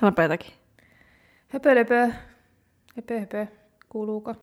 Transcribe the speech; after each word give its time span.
Sanoppa 0.00 0.22
jotakin. 0.22 0.52
Höpö, 1.48 1.74
löpö. 1.74 2.10
Höpö, 2.96 3.20
höpö. 3.20 3.46
Kuuluuko? 3.88 4.34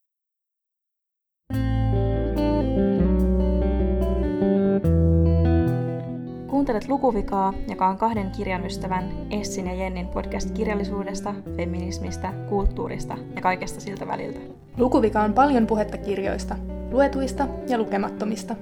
Kuuntelet 6.48 6.88
Lukuvikaa, 6.88 7.54
joka 7.70 7.88
on 7.88 7.98
kahden 7.98 8.32
kirjan 8.32 8.66
ystävän 8.66 9.04
Essin 9.32 9.68
ja 9.68 9.74
Jennin 9.74 10.08
podcast 10.08 10.52
kirjallisuudesta, 10.52 11.34
feminismistä, 11.56 12.34
kulttuurista 12.50 13.18
ja 13.36 13.42
kaikesta 13.42 13.82
siltä 13.82 14.08
väliltä. 14.08 14.40
Lukuvika 14.78 15.22
on 15.22 15.34
paljon 15.34 15.68
puhetta 15.68 15.98
kirjoista, 15.98 16.56
luetuista 16.92 17.48
ja 17.68 17.78
lukemattomista. 17.78 18.56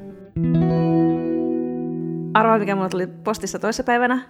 Arvaa, 2.34 2.60
mikä 2.60 2.76
mulle 2.76 2.90
tuli 2.90 3.08
postissa 3.08 3.60
toissapäivänä? 3.60 4.22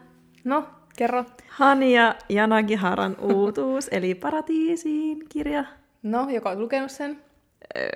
No, 0.43 0.67
kerro. 0.95 1.25
Hania 1.49 2.15
Janagiharan 2.29 3.15
uutuus, 3.19 3.87
eli 3.91 4.15
Paratiisiin 4.15 5.25
kirja. 5.29 5.65
No, 6.03 6.29
joka 6.29 6.49
on 6.49 6.59
lukenut 6.59 6.91
sen? 6.91 7.21
Öö, 7.77 7.89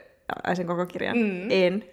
sen 0.56 0.68
koko 0.68 0.86
kirjan? 0.86 1.18
Mm. 1.18 1.48
En. 1.52 1.84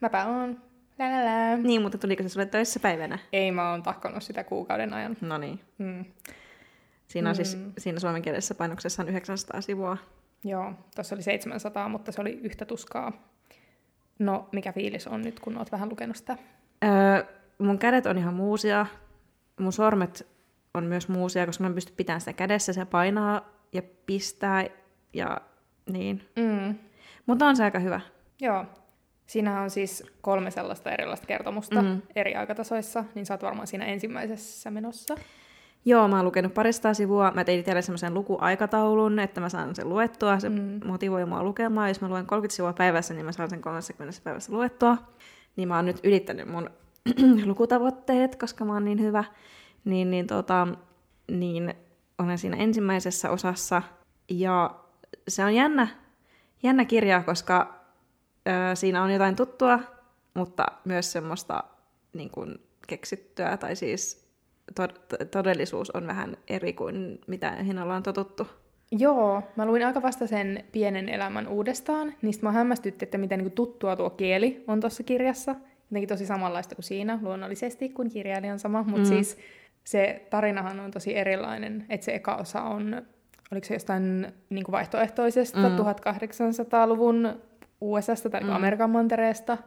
Mäpä 0.00 0.26
oon. 0.26 0.60
Lä, 0.98 1.10
lä, 1.10 1.24
lä. 1.24 1.56
Niin, 1.56 1.82
mutta 1.82 1.98
tuliko 1.98 2.22
se 2.22 2.28
sulle 2.28 2.46
toissapäivänä? 2.46 3.18
Ei, 3.32 3.50
mä 3.50 3.70
oon 3.70 3.82
tahkonut 3.82 4.22
sitä 4.22 4.44
kuukauden 4.44 4.92
ajan. 4.92 5.16
No 5.20 5.38
niin. 5.38 5.60
Mm. 5.78 6.04
Siinä 7.08 7.28
on 7.28 7.34
siis, 7.36 7.56
Mm. 7.56 7.72
siinä 7.78 7.98
suomenkielisessä 8.00 8.54
painoksessa 8.54 9.02
on 9.02 9.08
900 9.08 9.60
sivua. 9.60 9.96
Joo, 10.44 10.72
tuossa 10.94 11.14
oli 11.14 11.22
700, 11.22 11.88
mutta 11.88 12.12
se 12.12 12.20
oli 12.20 12.40
yhtä 12.42 12.64
tuskaa. 12.64 13.12
No, 14.18 14.48
mikä 14.52 14.72
fiilis 14.72 15.06
on 15.06 15.22
nyt, 15.22 15.40
kun 15.40 15.58
oot 15.58 15.72
vähän 15.72 15.88
lukenut 15.88 16.16
sitä? 16.16 16.38
Öö, 16.84 17.24
mun 17.58 17.78
kädet 17.78 18.06
on 18.06 18.18
ihan 18.18 18.34
muusia. 18.34 18.86
Mun 19.60 19.72
sormet 19.72 20.26
on 20.74 20.84
myös 20.84 21.08
muusia, 21.08 21.46
koska 21.46 21.64
mä 21.64 21.68
en 21.68 21.74
pysty 21.74 21.92
pitämään 21.96 22.20
sitä 22.20 22.32
kädessä. 22.32 22.72
Se 22.72 22.84
painaa 22.84 23.48
ja 23.72 23.82
pistää 24.06 24.66
ja 25.12 25.40
niin. 25.92 26.28
Mm. 26.36 26.74
Mutta 27.26 27.46
on 27.46 27.56
se 27.56 27.64
aika 27.64 27.78
hyvä. 27.78 28.00
Joo. 28.40 28.64
Siinä 29.26 29.60
on 29.60 29.70
siis 29.70 30.04
kolme 30.20 30.50
sellaista 30.50 30.90
erilaista 30.90 31.26
kertomusta 31.26 31.82
mm. 31.82 32.02
eri 32.16 32.34
aikatasoissa, 32.34 33.04
niin 33.14 33.26
sä 33.26 33.34
oot 33.34 33.42
varmaan 33.42 33.66
siinä 33.66 33.84
ensimmäisessä 33.84 34.70
menossa. 34.70 35.14
Joo, 35.84 36.08
mä 36.08 36.16
oon 36.16 36.24
lukenut 36.24 36.54
parista 36.54 36.94
sivua. 36.94 37.32
Mä 37.34 37.44
tein 37.44 37.60
itselle 37.60 37.82
semmoisen 37.82 38.14
lukuaikataulun, 38.14 39.18
että 39.18 39.40
mä 39.40 39.48
saan 39.48 39.74
sen 39.74 39.88
luettua. 39.88 40.38
Se 40.38 40.48
mm. 40.48 40.80
motivoi 40.84 41.26
mua 41.26 41.42
lukemaan. 41.42 41.88
Jos 41.88 42.00
mä 42.00 42.08
luen 42.08 42.26
30 42.26 42.56
sivua 42.56 42.72
päivässä, 42.72 43.14
niin 43.14 43.26
mä 43.26 43.32
saan 43.32 43.50
sen 43.50 43.60
30 43.60 44.20
päivässä 44.24 44.52
luettua. 44.52 44.96
Niin 45.56 45.68
mä 45.68 45.76
oon 45.76 45.84
nyt 45.84 46.00
ylittänyt 46.04 46.48
mun 46.48 46.70
lukutavoitteet, 47.46 48.36
koska 48.36 48.64
mä 48.64 48.72
oon 48.72 48.84
niin 48.84 49.00
hyvä. 49.00 49.24
Niin, 49.84 50.10
niin, 50.10 50.26
tota, 50.26 50.68
niin 51.30 51.74
olen 52.18 52.38
siinä 52.38 52.56
ensimmäisessä 52.56 53.30
osassa. 53.30 53.82
Ja 54.28 54.74
se 55.28 55.44
on 55.44 55.54
jännä, 55.54 55.88
jännä 56.62 56.84
kirja, 56.84 57.22
koska 57.22 57.74
ö, 58.48 58.76
siinä 58.76 59.02
on 59.02 59.10
jotain 59.10 59.36
tuttua, 59.36 59.80
mutta 60.34 60.66
myös 60.84 61.12
semmoista 61.12 61.64
niin 62.12 62.30
kuin 62.30 62.58
keksittyä, 62.86 63.56
tai 63.56 63.76
siis 63.76 64.28
tod- 64.80 65.26
todellisuus 65.30 65.90
on 65.90 66.06
vähän 66.06 66.36
eri 66.48 66.72
kuin 66.72 67.20
mitä 67.26 67.56
mihin 67.58 67.78
ollaan 67.78 68.02
totuttu. 68.02 68.46
Joo, 68.90 69.42
mä 69.56 69.66
luin 69.66 69.86
aika 69.86 70.02
vasta 70.02 70.26
sen 70.26 70.64
pienen 70.72 71.08
elämän 71.08 71.48
uudestaan, 71.48 72.14
niin 72.22 72.34
mä 72.42 72.52
hämmästytti, 72.52 73.04
että 73.04 73.18
miten 73.18 73.38
niinku 73.38 73.54
tuttua 73.54 73.96
tuo 73.96 74.10
kieli 74.10 74.64
on 74.68 74.80
tuossa 74.80 75.02
kirjassa. 75.02 75.54
Jotenkin 75.90 76.08
tosi 76.08 76.26
samanlaista 76.26 76.74
kuin 76.74 76.84
siinä, 76.84 77.18
luonnollisesti, 77.22 77.88
kun 77.88 78.08
kirjailija 78.08 78.52
on 78.52 78.58
sama, 78.58 78.82
mutta 78.82 78.98
mm. 78.98 79.04
siis 79.04 79.38
se 79.84 80.26
tarinahan 80.30 80.80
on 80.80 80.90
tosi 80.90 81.16
erilainen, 81.16 81.86
että 81.88 82.04
se 82.04 82.14
eka 82.14 82.36
osa 82.36 82.62
on, 82.62 83.02
oliko 83.52 83.66
se 83.66 83.74
jostain 83.74 84.32
niin 84.50 84.64
kuin 84.64 84.72
vaihtoehtoisesta 84.72 85.58
Mm. 85.68 85.74
mm. 85.74 85.78
1800-luvun 85.78 87.40
USAsta 87.80 88.30
tai 88.30 88.40
mm. 88.40 88.46
Mm. 88.46 88.52
Amerikan 88.56 88.90
mantereesta, 88.90 89.58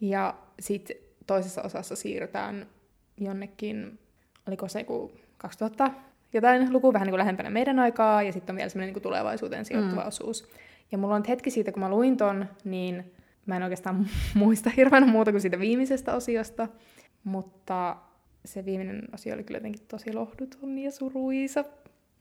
ja 0.00 0.34
sitten 0.60 0.96
toisessa 1.26 1.62
osassa 1.62 1.96
siirrytään 1.96 2.66
jonnekin, 3.20 3.98
oliko 4.48 4.68
se 4.68 4.78
joku 4.78 5.12
2000 5.38 5.90
jotain 6.32 6.72
luku 6.72 6.92
vähän 6.92 7.06
niin 7.06 7.12
kuin 7.12 7.18
lähempänä 7.18 7.50
meidän 7.50 7.78
aikaa, 7.78 8.22
ja 8.22 8.32
sitten 8.32 8.52
on 8.52 8.56
vielä 8.56 8.68
semmoinen 8.68 8.94
niin 8.94 9.02
tulevaisuuteen 9.02 9.64
sijoittuva 9.64 10.00
Mm. 10.00 10.04
mm. 10.04 10.08
osuus. 10.08 10.48
Ja 10.92 10.98
mulla 10.98 11.14
on 11.14 11.20
nyt 11.20 11.28
hetki 11.28 11.50
siitä, 11.50 11.72
kun 11.72 11.80
mä 11.82 11.88
luin 11.88 12.16
ton, 12.16 12.46
niin 12.64 13.12
mä 13.46 13.56
en 13.56 13.62
oikeastaan 13.62 14.06
muista 14.34 14.70
hirveän 14.70 15.08
muuta 15.08 15.30
kuin 15.30 15.40
siitä 15.40 15.58
viimeisestä 15.58 16.14
osiosta, 16.14 16.68
mutta 17.24 17.96
se 18.46 18.64
viimeinen 18.64 19.02
osio 19.14 19.34
oli 19.34 19.44
kyllä 19.44 19.58
jotenkin 19.58 19.82
tosi 19.88 20.12
lohduton 20.12 20.78
ja 20.78 20.90
suruisa. 20.90 21.64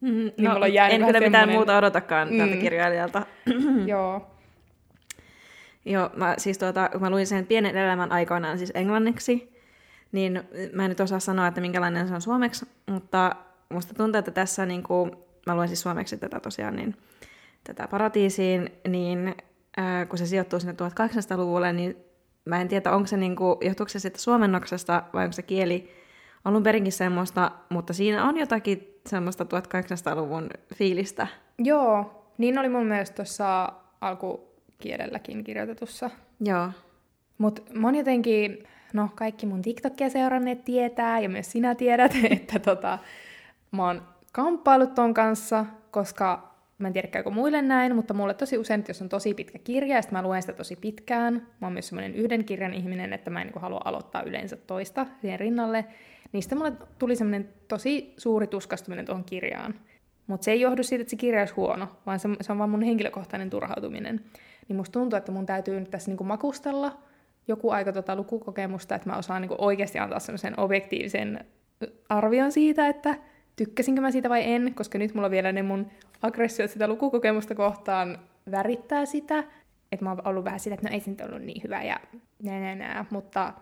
Mm, 0.01 0.09
Niin 0.09 0.73
jäänyt 0.73 0.95
en 1.01 1.05
kyllä 1.07 1.19
mitään 1.19 1.31
semmonen- 1.31 1.55
muuta 1.55 1.77
odotakaan 1.77 2.29
mm. 2.31 2.37
tältä 2.37 2.55
kirjailijalta. 2.55 3.25
Joo. 3.85 4.27
Joo, 5.85 6.09
mä, 6.15 6.35
siis 6.37 6.57
tuota, 6.57 6.89
kun 6.91 7.01
mä 7.01 7.09
luin 7.09 7.27
sen 7.27 7.45
pienen 7.45 7.77
elämän 7.77 8.11
aikoinaan 8.11 8.57
siis 8.57 8.71
englanniksi, 8.75 9.55
niin 10.11 10.43
mä 10.73 10.83
en 10.85 10.89
nyt 10.89 10.99
osaa 10.99 11.19
sanoa, 11.19 11.47
että 11.47 11.61
minkälainen 11.61 12.07
se 12.07 12.13
on 12.13 12.21
suomeksi, 12.21 12.65
mutta 12.91 13.35
musta 13.69 13.93
tuntuu, 13.93 14.19
että 14.19 14.31
tässä, 14.31 14.65
niin 14.65 14.83
kuin, 14.83 15.11
mä 15.45 15.55
luen 15.55 15.67
siis 15.67 15.81
suomeksi 15.81 16.17
tätä 16.17 16.39
tosiaan, 16.39 16.75
niin 16.75 16.95
tätä 17.63 17.87
paratiisiin, 17.87 18.69
niin 18.87 19.35
äh, 19.79 20.07
kun 20.09 20.17
se 20.17 20.25
sijoittuu 20.25 20.59
sinne 20.59 20.73
1800-luvulle, 20.73 21.73
niin 21.73 21.97
mä 22.45 22.61
en 22.61 22.67
tiedä, 22.67 22.91
onko 22.91 23.07
se, 23.07 23.17
niin 23.17 23.35
kuin, 23.35 23.57
johtuuko 23.61 23.89
se 23.89 23.99
sitten 23.99 24.21
suomennoksesta 24.21 25.03
vai 25.13 25.23
onko 25.23 25.33
se 25.33 25.41
kieli 25.41 25.91
alun 26.45 26.63
perinkin 26.63 26.93
semmoista, 26.93 27.51
mutta 27.69 27.93
siinä 27.93 28.29
on 28.29 28.37
jotakin 28.37 28.99
semmoista 29.07 29.43
1800-luvun 29.43 30.49
fiilistä. 30.75 31.27
Joo, 31.57 32.25
niin 32.37 32.59
oli 32.59 32.69
mun 32.69 32.85
mielestä 32.85 33.15
tuossa 33.15 33.73
alkukielelläkin 34.01 35.43
kirjoitetussa. 35.43 36.09
Joo. 36.39 36.69
Mutta 37.37 37.61
mä 37.73 37.87
oon 37.87 37.95
jotenkin, 37.95 38.63
no 38.93 39.09
kaikki 39.15 39.45
mun 39.45 39.61
TikTokia 39.61 40.09
seuranneet 40.09 40.65
tietää, 40.65 41.19
ja 41.19 41.29
myös 41.29 41.51
sinä 41.51 41.75
tiedät, 41.75 42.11
että 42.31 42.59
tota, 42.59 42.99
mä 43.71 43.85
oon 43.85 44.01
kamppailut 44.31 44.95
ton 44.95 45.13
kanssa, 45.13 45.65
koska 45.91 46.55
mä 46.77 46.87
en 46.87 46.93
tiedä 46.93 47.07
käykö 47.07 47.29
muille 47.29 47.61
näin, 47.61 47.95
mutta 47.95 48.13
mulle 48.13 48.33
tosi 48.33 48.57
usein, 48.57 48.79
että 48.79 48.89
jos 48.89 49.01
on 49.01 49.09
tosi 49.09 49.33
pitkä 49.33 49.59
kirja, 49.59 49.95
ja 49.95 50.01
mä 50.11 50.21
luen 50.21 50.41
sitä 50.41 50.53
tosi 50.53 50.75
pitkään, 50.75 51.33
mä 51.33 51.67
oon 51.67 51.73
myös 51.73 51.87
semmoinen 51.87 52.15
yhden 52.15 52.45
kirjan 52.45 52.73
ihminen, 52.73 53.13
että 53.13 53.29
mä 53.29 53.41
en 53.41 53.47
niin 53.47 53.61
halua 53.61 53.81
aloittaa 53.85 54.21
yleensä 54.21 54.55
toista 54.55 55.05
siihen 55.21 55.39
rinnalle, 55.39 55.85
sitten 56.39 56.57
mulle 56.57 56.73
tuli 56.99 57.15
semmoinen 57.15 57.49
tosi 57.67 58.13
suuri 58.17 58.47
tuskastuminen 58.47 59.05
tuohon 59.05 59.23
kirjaan. 59.23 59.75
Mutta 60.27 60.45
se 60.45 60.51
ei 60.51 60.61
johdu 60.61 60.83
siitä, 60.83 61.01
että 61.01 61.09
se 61.09 61.15
kirja 61.15 61.41
olisi 61.41 61.53
huono, 61.53 61.87
vaan 62.05 62.19
se, 62.19 62.29
se 62.41 62.51
on 62.51 62.57
vaan 62.57 62.69
mun 62.69 62.81
henkilökohtainen 62.81 63.49
turhautuminen. 63.49 64.21
Niin 64.67 64.77
musta 64.77 64.99
tuntuu, 64.99 65.17
että 65.17 65.31
mun 65.31 65.45
täytyy 65.45 65.79
nyt 65.79 65.91
tässä 65.91 66.11
niinku 66.11 66.23
makustella 66.23 66.97
joku 67.47 67.69
aika 67.69 67.93
tota 67.93 68.15
lukukokemusta, 68.15 68.95
että 68.95 69.09
mä 69.09 69.17
osaan 69.17 69.41
niinku 69.41 69.55
oikeasti 69.57 69.99
antaa 69.99 70.19
semmoisen 70.19 70.59
objektiivisen 70.59 71.45
arvion 72.09 72.51
siitä, 72.51 72.87
että 72.87 73.15
tykkäsinkö 73.55 74.01
mä 74.01 74.11
siitä 74.11 74.29
vai 74.29 74.51
en, 74.51 74.73
koska 74.75 74.97
nyt 74.97 75.13
mulla 75.13 75.31
vielä 75.31 75.51
ne 75.51 75.63
mun 75.63 75.87
aggressiot 76.21 76.71
sitä 76.71 76.87
lukukokemusta 76.87 77.55
kohtaan 77.55 78.19
värittää 78.51 79.05
sitä, 79.05 79.43
että 79.91 80.05
mä 80.05 80.09
oon 80.09 80.21
ollut 80.25 80.45
vähän 80.45 80.59
sitä, 80.59 80.73
että 80.73 80.89
no 80.89 80.93
ei 80.93 80.99
se 80.99 81.09
nyt 81.09 81.21
ollut 81.21 81.41
niin 81.41 81.63
hyvä 81.63 81.83
ja 81.83 81.99
nää, 82.43 82.59
nää, 82.59 82.75
nää, 82.75 83.05
mutta 83.09 83.53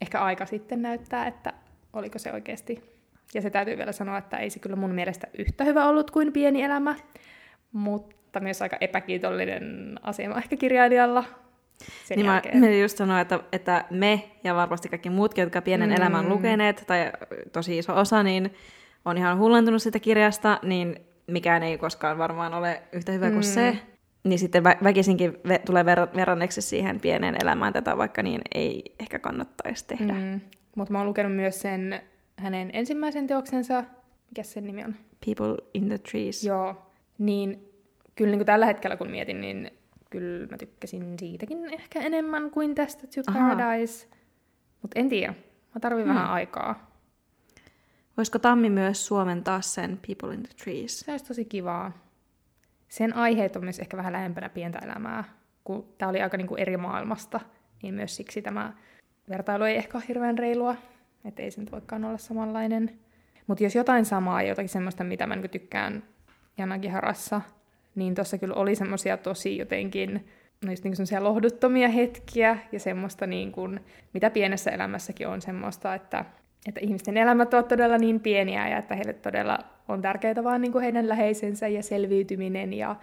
ehkä 0.00 0.20
aika 0.20 0.46
sitten 0.46 0.82
näyttää, 0.82 1.26
että 1.26 1.52
oliko 1.92 2.18
se 2.18 2.32
oikeasti. 2.32 2.82
Ja 3.34 3.42
se 3.42 3.50
täytyy 3.50 3.76
vielä 3.76 3.92
sanoa, 3.92 4.18
että 4.18 4.36
ei 4.36 4.50
se 4.50 4.58
kyllä 4.58 4.76
mun 4.76 4.90
mielestä 4.94 5.26
yhtä 5.38 5.64
hyvä 5.64 5.86
ollut 5.86 6.10
kuin 6.10 6.32
pieni 6.32 6.62
elämä, 6.62 6.94
mutta 7.72 8.40
myös 8.40 8.62
aika 8.62 8.76
epäkiitollinen 8.80 9.94
asema 10.02 10.38
ehkä 10.38 10.56
kirjailijalla 10.56 11.24
sen 12.04 12.16
niin 12.16 12.26
jälkeen. 12.26 12.58
mä 12.60 12.70
just 12.70 12.96
sanoa, 12.96 13.20
että, 13.20 13.40
että 13.52 13.84
me 13.90 14.22
ja 14.44 14.54
varmasti 14.54 14.88
kaikki 14.88 15.10
muutkin, 15.10 15.42
jotka 15.42 15.62
pienen 15.62 15.90
Mm. 15.90 15.96
elämän 15.96 16.28
lukeneet, 16.28 16.84
tai 16.86 17.12
tosi 17.52 17.78
iso 17.78 17.96
osa, 17.96 18.22
niin 18.22 18.54
on 19.04 19.18
ihan 19.18 19.38
hullentunut 19.38 19.82
sitä 19.82 19.98
kirjasta, 19.98 20.58
niin 20.62 20.96
mikään 21.26 21.62
ei 21.62 21.78
koskaan 21.78 22.18
varmaan 22.18 22.54
ole 22.54 22.82
yhtä 22.92 23.12
hyvä 23.12 23.26
kuin 23.26 23.36
Mm. 23.38 23.42
se. 23.42 23.78
Niin 24.24 24.38
sitten 24.38 24.64
vä- 24.64 24.84
väkisinkin 24.84 25.32
ve- 25.48 25.58
tulee 25.66 25.82
ver- 25.82 26.16
verranneeksi 26.16 26.62
siihen 26.62 27.00
pieneen 27.00 27.36
elämään 27.42 27.72
tätä, 27.72 27.96
vaikka 27.96 28.22
niin 28.22 28.40
ei 28.54 28.82
ehkä 29.00 29.18
kannattaisi 29.18 29.86
tehdä. 29.86 30.12
Mm. 30.12 30.40
Mutta 30.78 30.92
mä 30.92 30.98
oon 30.98 31.06
lukenut 31.08 31.36
myös 31.36 31.60
sen 31.60 32.00
hänen 32.36 32.70
ensimmäisen 32.72 33.26
teoksensa, 33.26 33.84
mikä 34.30 34.42
sen 34.42 34.64
nimi 34.64 34.84
on? 34.84 34.94
People 35.26 35.56
in 35.74 35.88
the 35.88 35.98
Trees. 35.98 36.44
Joo, 36.44 36.92
niin 37.18 37.72
kyllä 38.16 38.30
niin 38.30 38.38
kuin 38.38 38.46
tällä 38.46 38.66
hetkellä 38.66 38.96
kun 38.96 39.10
mietin, 39.10 39.40
niin 39.40 39.70
kyllä 40.10 40.46
mä 40.46 40.58
tykkäsin 40.58 41.18
siitäkin 41.18 41.74
ehkä 41.74 42.00
enemmän 42.00 42.50
kuin 42.50 42.74
tästä 42.74 43.06
To 43.06 43.20
Ahaa. 43.26 43.56
Paradise. 43.56 44.06
Mutta 44.82 45.00
en 45.00 45.08
tiedä, 45.08 45.34
mä 45.74 45.80
tarvin 45.80 46.04
Hmm. 46.04 46.14
vähän 46.14 46.30
aikaa. 46.30 46.90
Voisiko 48.16 48.38
Tammi 48.38 48.70
myös 48.70 49.06
suomentaa 49.06 49.60
sen 49.60 50.00
People 50.06 50.34
in 50.34 50.42
the 50.42 50.54
Trees? 50.64 51.00
Se 51.00 51.10
olisi 51.10 51.24
tosi 51.24 51.44
kivaa. 51.44 51.92
Sen 52.88 53.16
aiheet 53.16 53.56
on 53.56 53.64
myös 53.64 53.78
ehkä 53.78 53.96
vähän 53.96 54.12
lähempänä 54.12 54.48
pientä 54.48 54.78
elämää, 54.78 55.24
kun 55.64 55.88
tämä 55.98 56.08
oli 56.08 56.22
aika 56.22 56.36
niin 56.36 56.46
kuin 56.46 56.60
eri 56.60 56.76
maailmasta, 56.76 57.40
niin 57.82 57.94
myös 57.94 58.16
siksi 58.16 58.42
tämä 58.42 58.72
vertailu 59.28 59.64
ei 59.64 59.76
ehkä 59.76 59.98
ole 59.98 60.04
hirveän 60.08 60.38
reilua, 60.38 60.76
että 61.24 61.42
ei 61.42 61.50
se 61.50 61.60
nyt 61.60 61.72
voikaan 61.72 62.04
olla 62.04 62.18
samanlainen. 62.18 62.98
Mutta 63.46 63.64
jos 63.64 63.74
jotain 63.74 64.04
samaa, 64.04 64.42
jotakin 64.42 64.68
semmoista, 64.68 65.04
mitä 65.04 65.26
mä 65.26 65.36
niin 65.36 65.50
tykkään 65.50 66.02
Janakin 66.58 66.92
harassa, 66.92 67.40
niin 67.94 68.14
tuossa 68.14 68.38
kyllä 68.38 68.54
oli 68.54 68.74
semmoisia 68.74 69.16
tosi 69.16 69.56
jotenkin 69.56 70.28
no 70.64 70.72
just 70.72 70.84
niin 70.84 70.96
semmoisia 70.96 71.24
lohduttomia 71.24 71.88
hetkiä 71.88 72.58
ja 72.72 72.80
semmoista, 72.80 73.26
niin 73.26 73.52
kuin, 73.52 73.80
mitä 74.12 74.30
pienessä 74.30 74.70
elämässäkin 74.70 75.28
on 75.28 75.42
semmoista, 75.42 75.94
että, 75.94 76.24
että 76.68 76.80
ihmisten 76.80 77.16
elämät 77.16 77.54
ovat 77.54 77.68
todella 77.68 77.98
niin 77.98 78.20
pieniä 78.20 78.68
ja 78.68 78.78
että 78.78 78.94
heille 78.94 79.12
todella 79.12 79.58
on 79.88 80.02
tärkeää 80.02 80.44
vaan 80.44 80.60
niin 80.60 80.72
kuin 80.72 80.82
heidän 80.82 81.08
läheisensä 81.08 81.68
ja 81.68 81.82
selviytyminen 81.82 82.74
ja 82.74 82.96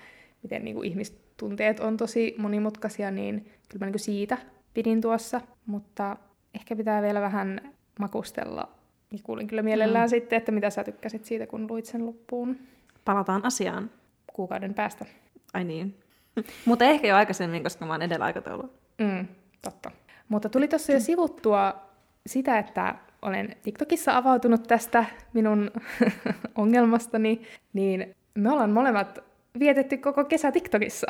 miten 0.43 0.63
niin 0.63 0.75
kuin 0.75 0.87
ihmistunteet 0.87 1.79
on 1.79 1.97
tosi 1.97 2.35
monimutkaisia, 2.37 3.11
niin 3.11 3.45
kyllä 3.69 3.79
mä 3.79 3.85
niin 3.85 3.93
kuin 3.93 3.99
siitä 3.99 4.37
pidin 4.75 5.01
tuossa, 5.01 5.41
mutta 5.65 6.17
ehkä 6.53 6.75
pitää 6.75 7.01
vielä 7.01 7.21
vähän 7.21 7.73
makustella. 7.99 8.69
Ja 9.11 9.19
kuulin 9.23 9.47
kyllä 9.47 9.61
mielellään 9.61 10.07
mm. 10.07 10.09
sitten, 10.09 10.37
että 10.37 10.51
mitä 10.51 10.69
sä 10.69 10.83
tykkäsit 10.83 11.25
siitä, 11.25 11.47
kun 11.47 11.67
luit 11.69 11.85
sen 11.85 12.05
loppuun. 12.05 12.57
Palataan 13.05 13.45
asiaan. 13.45 13.89
Kuukauden 14.33 14.73
päästä. 14.73 15.05
Ai 15.53 15.63
niin. 15.63 15.97
Mutta 16.65 16.85
ehkä 16.85 17.07
jo 17.07 17.15
aikaisemmin, 17.15 17.63
koska 17.63 17.85
mä 17.85 17.93
oon 17.93 18.01
edellä 18.01 18.25
aikataulua. 18.25 18.69
Mm, 18.97 19.27
totta. 19.61 19.91
Mutta 20.29 20.49
tuli 20.49 20.67
tuossa 20.67 20.91
jo 20.91 20.99
sivuttua 20.99 21.75
sitä, 22.27 22.59
että 22.59 22.95
olen 23.21 23.55
TikTokissa 23.63 24.17
avautunut 24.17 24.63
tästä 24.63 25.05
minun 25.33 25.71
ongelmastani, 26.55 27.41
niin 27.73 28.15
me 28.35 28.51
ollaan 28.51 28.71
molemmat 28.71 29.19
vietetty 29.59 29.97
koko 29.97 30.25
kesä 30.25 30.51
TikTokissa. 30.51 31.07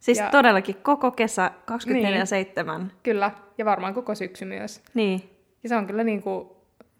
Siis 0.00 0.18
ja... 0.18 0.30
todellakin 0.30 0.76
koko 0.82 1.10
kesä, 1.10 1.50
24-7. 1.70 2.78
Niin, 2.78 2.92
kyllä, 3.02 3.30
ja 3.58 3.64
varmaan 3.64 3.94
koko 3.94 4.14
syksy 4.14 4.44
myös. 4.44 4.82
Niin. 4.94 5.30
Ja 5.62 5.68
se 5.68 5.76
on 5.76 5.86
kyllä 5.86 6.04
niin 6.04 6.22
kuin, 6.22 6.48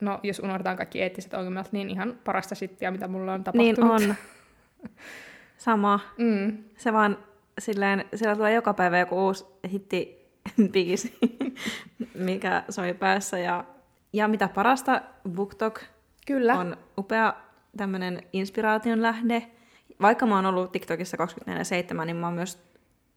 no 0.01 0.21
jos 0.23 0.39
unohdetaan 0.39 0.77
kaikki 0.77 1.03
eettiset 1.03 1.35
ongelmat, 1.35 1.73
niin 1.73 1.91
ihan 1.91 2.19
parasta 2.25 2.55
shittiä, 2.55 2.91
mitä 2.91 3.09
mulla 3.09 3.33
on 3.33 3.45
tapahtunut. 3.45 4.01
Niin 4.01 4.11
on. 4.11 4.15
Sama. 5.59 6.01
Mm. 6.19 6.59
Se 6.77 6.93
vaan 6.93 7.19
silleen, 7.59 8.05
siellä 8.15 8.37
tulee 8.37 8.55
joka 8.55 8.75
päivä 8.75 8.99
joku 8.99 9.27
uusi 9.27 9.45
hitti 9.73 10.31
bigisi, 10.73 11.19
mikä 12.15 12.63
soi 12.71 12.95
päässä. 12.95 13.39
Ja, 13.39 13.65
ja 14.13 14.29
mitä 14.29 14.49
parasta, 14.49 15.03
BookTok 15.29 15.81
Kyllä. 16.27 16.55
on 16.55 16.77
upea 16.99 17.35
tämmöinen 17.77 18.23
inspiraation 18.33 19.03
lähde. 19.03 19.51
Vaikka 20.01 20.27
mä 20.27 20.37
oon 20.37 20.47
ollut 20.47 20.73
TikTokissa 20.73 21.17
24-7, 22.01 22.05
niin 22.05 22.17
mä 22.17 22.27
oon 22.27 22.35
myös 22.35 22.67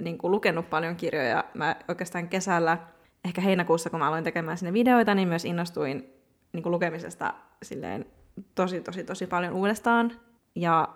niin 0.03 0.17
kuin, 0.17 0.31
lukenut 0.31 0.69
paljon 0.69 0.95
kirjoja. 0.95 1.43
Mä 1.53 1.75
oikeastaan 1.87 2.29
kesällä, 2.29 2.77
ehkä 3.25 3.41
heinäkuussa, 3.41 3.89
kun 3.89 3.99
mä 3.99 4.07
aloin 4.07 4.23
tekemään 4.23 4.57
sinne 4.57 4.73
videoita, 4.73 5.15
niin 5.15 5.27
myös 5.27 5.45
innostuin 5.45 6.13
niin 6.53 6.63
kuin, 6.63 6.71
lukemisesta 6.71 7.33
silleen 7.63 8.05
tosi, 8.55 8.81
tosi, 8.81 9.03
tosi 9.03 9.27
paljon 9.27 9.53
uudestaan. 9.53 10.11
Ja 10.55 10.87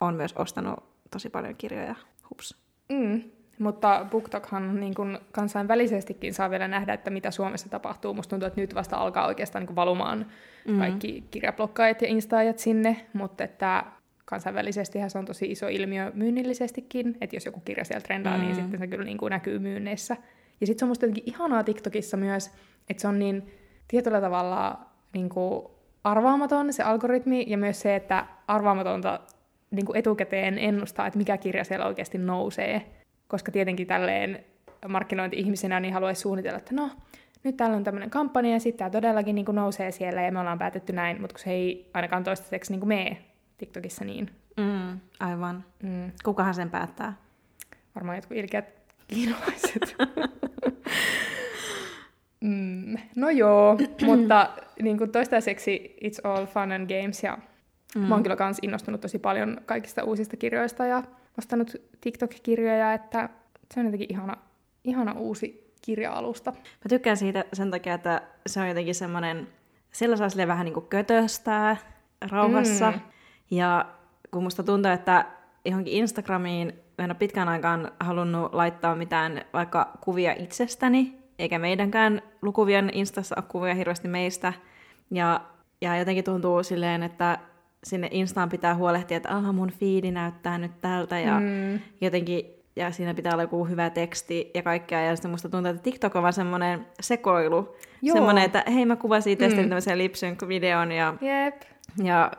on 0.00 0.14
myös 0.14 0.32
ostanut 0.32 0.84
tosi 1.10 1.30
paljon 1.30 1.56
kirjoja. 1.56 1.94
Hups. 2.30 2.56
Mm. 2.88 3.22
Mutta 3.58 4.06
BookTokhan 4.10 4.80
niin 4.80 4.94
kuin 4.94 5.18
kansainvälisestikin 5.32 6.34
saa 6.34 6.50
vielä 6.50 6.68
nähdä, 6.68 6.92
että 6.92 7.10
mitä 7.10 7.30
Suomessa 7.30 7.68
tapahtuu. 7.68 8.14
Musta 8.14 8.30
tuntuu, 8.30 8.46
että 8.46 8.60
nyt 8.60 8.74
vasta 8.74 8.96
alkaa 8.96 9.26
oikeastaan 9.26 9.60
niin 9.60 9.66
kuin 9.66 9.76
valumaan 9.76 10.26
mm. 10.68 10.78
kaikki 10.78 11.24
kirjablokkaajat 11.30 12.02
ja 12.02 12.08
instaajat 12.08 12.58
sinne, 12.58 13.06
mutta 13.12 13.44
että 13.44 13.84
kansainvälisesti 14.24 14.98
se 15.08 15.18
on 15.18 15.24
tosi 15.24 15.50
iso 15.50 15.68
ilmiö 15.68 16.12
myynnillisestikin, 16.14 17.16
että 17.20 17.36
jos 17.36 17.46
joku 17.46 17.60
kirja 17.60 17.84
siellä 17.84 18.00
trendaa, 18.00 18.36
niin 18.36 18.42
mm. 18.42 18.46
niin 18.46 18.62
sitten 18.62 18.80
se 18.80 18.86
kyllä 18.86 19.04
niin 19.04 19.18
kuin 19.18 19.30
näkyy 19.30 19.58
myynneissä. 19.58 20.16
Ja 20.60 20.66
sitten 20.66 20.78
se 20.78 20.84
on 20.84 20.88
musta 20.88 21.06
jotenkin 21.06 21.34
ihanaa 21.34 21.64
TikTokissa 21.64 22.16
myös, 22.16 22.50
että 22.90 23.00
se 23.00 23.08
on 23.08 23.18
niin 23.18 23.52
tietyllä 23.88 24.20
tavalla 24.20 24.86
niin 25.14 25.28
kuin 25.28 25.66
arvaamaton 26.04 26.72
se 26.72 26.82
algoritmi, 26.82 27.44
ja 27.48 27.58
myös 27.58 27.80
se, 27.80 27.96
että 27.96 28.26
arvaamatonta 28.48 29.20
niin 29.70 29.86
kuin 29.86 29.96
etukäteen 29.96 30.58
ennustaa, 30.58 31.06
että 31.06 31.18
mikä 31.18 31.36
kirja 31.36 31.64
siellä 31.64 31.86
oikeasti 31.86 32.18
nousee. 32.18 32.82
Koska 33.28 33.52
tietenkin 33.52 33.86
tälleen 33.86 34.44
markkinointi-ihmisenä 34.88 35.80
niin 35.80 35.94
haluaisi 35.94 36.20
suunnitella, 36.20 36.58
että 36.58 36.74
no, 36.74 36.90
nyt 37.44 37.56
täällä 37.56 37.76
on 37.76 37.84
tämmöinen 37.84 38.10
kampanja 38.10 38.52
ja 38.52 38.60
sitten 38.60 38.78
tämä 38.78 38.90
todellakin 38.90 39.34
niin 39.34 39.44
kuin 39.44 39.56
nousee 39.56 39.90
siellä 39.90 40.22
ja 40.22 40.32
me 40.32 40.40
ollaan 40.40 40.58
päätetty 40.58 40.92
näin, 40.92 41.20
mutta 41.20 41.34
kun 41.34 41.42
se 41.42 41.50
ei 41.50 41.90
ainakaan 41.94 42.24
toistaiseksi 42.24 42.72
niin 42.72 42.80
kuin 42.80 42.88
mene 42.88 43.31
TikTokissa 43.62 44.04
niin. 44.04 44.30
Mm, 44.56 45.00
aivan. 45.20 45.64
Mm. 45.82 46.12
Kukahan 46.24 46.54
sen 46.54 46.70
päättää? 46.70 47.16
Varmaan 47.94 48.16
jotkut 48.16 48.36
ilkeät 48.36 48.64
kiinalaiset. 49.08 49.96
mm, 52.40 52.96
no 53.16 53.30
joo, 53.30 53.78
mutta 54.06 54.50
niin 54.82 54.98
kuin 54.98 55.12
toistaiseksi 55.12 55.96
it's 56.04 56.30
all 56.30 56.46
fun 56.46 56.72
and 56.72 57.00
games 57.00 57.22
ja 57.22 57.38
Mm. 57.94 58.00
Mä 58.02 58.14
oon 58.14 58.22
kyllä 58.22 58.36
kans 58.36 58.58
innostunut 58.62 59.00
tosi 59.00 59.18
paljon 59.18 59.60
kaikista 59.66 60.04
uusista 60.04 60.36
kirjoista 60.36 60.86
ja 60.86 61.02
ostanut 61.38 61.76
TikTok-kirjoja, 62.00 62.92
että 62.92 63.28
se 63.74 63.80
on 63.80 63.86
jotenkin 63.86 64.12
ihana, 64.12 64.36
ihana 64.84 65.12
uusi 65.12 65.74
kirja-alusta. 65.82 66.52
Mä 66.52 66.88
tykkään 66.88 67.16
siitä 67.16 67.44
sen 67.52 67.70
takia, 67.70 67.94
että 67.94 68.22
se 68.46 68.60
on 68.60 68.68
jotenkin 68.68 68.94
semmoinen, 68.94 69.48
sillä 69.92 70.16
saa 70.16 70.28
sille 70.28 70.46
vähän 70.46 70.64
niin 70.64 70.74
kuin 70.74 70.86
kötöstää 70.86 71.76
rauhassa. 72.30 72.90
Mm. 72.90 73.00
Ja 73.50 73.86
kun 74.30 74.42
musta 74.42 74.62
tuntuu, 74.62 74.92
että 74.92 75.26
johonkin 75.64 75.94
Instagramiin 75.94 76.72
mä 76.98 77.04
en 77.04 77.10
ole 77.10 77.16
pitkään 77.18 77.48
aikaan 77.48 77.92
halunnut 78.00 78.54
laittaa 78.54 78.96
mitään 78.96 79.42
vaikka 79.52 79.98
kuvia 80.00 80.32
itsestäni, 80.32 81.18
eikä 81.38 81.58
meidänkään 81.58 82.22
lukuvien 82.42 82.90
Instassa 82.92 83.34
ole 83.38 83.44
kuvia 83.48 83.74
hirveästi 83.74 84.08
meistä. 84.08 84.52
Ja, 85.10 85.40
ja 85.80 85.96
jotenkin 85.96 86.24
tuntuu 86.24 86.62
silleen, 86.62 87.02
että 87.02 87.38
sinne 87.84 88.08
Instaan 88.10 88.48
pitää 88.48 88.74
huolehtia, 88.74 89.16
että 89.16 89.36
aha, 89.36 89.52
mun 89.52 89.70
fiidi 89.70 90.10
näyttää 90.10 90.58
nyt 90.58 90.80
tältä 90.80 91.18
ja 91.18 91.40
mm. 91.40 91.80
jotenkin, 92.00 92.44
ja 92.76 92.92
siinä 92.92 93.14
pitää 93.14 93.32
olla 93.32 93.42
joku 93.42 93.64
hyvä 93.64 93.90
teksti 93.90 94.50
ja 94.54 94.62
kaikkea, 94.62 95.00
ja 95.00 95.16
sitten 95.16 95.30
musta 95.30 95.48
tuntuu, 95.48 95.70
että 95.70 95.82
TikTok 95.82 96.16
on 96.16 96.22
vaan 96.22 96.32
semmoinen 96.32 96.86
sekoilu, 97.00 97.76
Joo. 98.02 98.14
semmoinen, 98.14 98.44
että 98.44 98.64
hei 98.74 98.86
mä 98.86 98.96
kuvasin 98.96 99.32
itse 99.32 99.48
mm. 99.48 99.56
tämmöisen 99.56 99.98
lipsynk-videon 99.98 100.92
ja, 100.92 101.14
Jep. 101.20 101.62
ja 102.04 102.30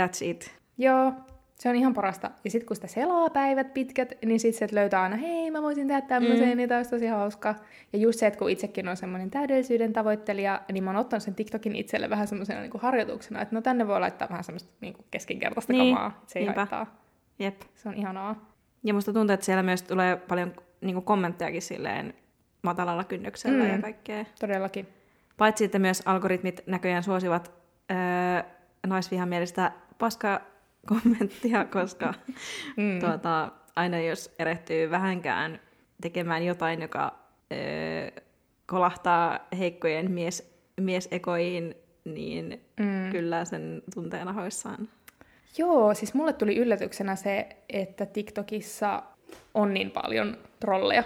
that's 0.00 0.24
it. 0.24 0.58
Joo, 0.78 1.12
se 1.54 1.68
on 1.68 1.76
ihan 1.76 1.94
parasta. 1.94 2.30
Ja 2.44 2.50
sitten 2.50 2.66
kun 2.66 2.76
sitä 2.76 2.86
selaa 2.86 3.30
päivät 3.30 3.74
pitkät, 3.74 4.12
niin 4.24 4.40
sitten 4.40 4.68
löytää 4.72 5.02
aina, 5.02 5.16
hei 5.16 5.50
mä 5.50 5.62
voisin 5.62 5.88
tehdä 5.88 6.00
tämmöisen, 6.00 6.48
mm. 6.48 6.56
niin 6.56 6.68
tämä 6.68 6.78
olisi 6.78 6.90
tosi 6.90 7.06
hauska. 7.06 7.54
Ja 7.92 7.98
just 7.98 8.18
se, 8.18 8.26
että 8.26 8.38
kun 8.38 8.50
itsekin 8.50 8.88
on 8.88 8.96
semmoinen 8.96 9.30
täydellisyyden 9.30 9.92
tavoittelija, 9.92 10.62
niin 10.72 10.84
mä 10.84 10.90
oon 10.90 11.00
ottanut 11.00 11.22
sen 11.22 11.34
TikTokin 11.34 11.76
itselle 11.76 12.10
vähän 12.10 12.28
semmoisena 12.28 12.60
niin 12.60 12.70
harjoituksena, 12.78 13.42
että 13.42 13.54
no 13.54 13.60
tänne 13.60 13.86
voi 13.86 14.00
laittaa 14.00 14.28
vähän 14.28 14.44
semmoista 14.44 14.70
niin 14.80 14.94
kuin 14.94 15.06
keskinkertaista 15.10 15.72
niin. 15.72 15.94
kamaa, 15.94 16.22
se 16.26 16.38
ei 16.38 16.44
Niinpä. 16.44 16.60
haittaa. 16.60 17.02
Jep. 17.38 17.62
Se 17.74 17.88
on 17.88 17.94
ihanaa. 17.94 18.52
Ja 18.84 18.94
musta 18.94 19.12
tuntuu, 19.12 19.34
että 19.34 19.46
siellä 19.46 19.62
myös 19.62 19.82
tulee 19.82 20.16
paljon 20.16 20.52
niin 20.80 20.94
kuin 20.94 21.04
kommenttejakin 21.04 21.62
silleen 21.62 22.14
matalalla 22.62 23.04
kynnyksellä 23.04 23.64
mm. 23.64 23.70
ja 23.70 23.78
kaikkea. 23.78 24.24
Todellakin. 24.40 24.88
Paitsi, 25.36 25.64
että 25.64 25.78
myös 25.78 26.02
algoritmit 26.04 26.60
näköjään 26.66 27.02
suosivat 27.02 27.52
öö, 27.90 28.57
naisvihamielistä 28.88 29.72
paskaa 29.98 30.40
kommenttia, 30.86 31.64
koska 31.64 32.14
mm. 32.76 33.00
tuota, 33.00 33.52
aina 33.76 34.00
jos 34.00 34.34
erehtyy 34.38 34.90
vähänkään 34.90 35.60
tekemään 36.02 36.44
jotain, 36.44 36.82
joka 36.82 37.18
ö, 37.52 38.20
kolahtaa 38.66 39.38
heikkojen 39.58 40.10
mies, 40.10 40.54
miesekoihin, 40.80 41.74
niin 42.04 42.60
mm. 42.80 43.10
kyllä 43.12 43.44
sen 43.44 43.82
tuntee 43.94 44.24
nahoissaan. 44.24 44.88
Joo, 45.58 45.94
siis 45.94 46.14
mulle 46.14 46.32
tuli 46.32 46.56
yllätyksenä 46.56 47.16
se, 47.16 47.48
että 47.68 48.06
TikTokissa 48.06 49.02
on 49.54 49.74
niin 49.74 49.90
paljon 49.90 50.36
trolleja. 50.60 51.04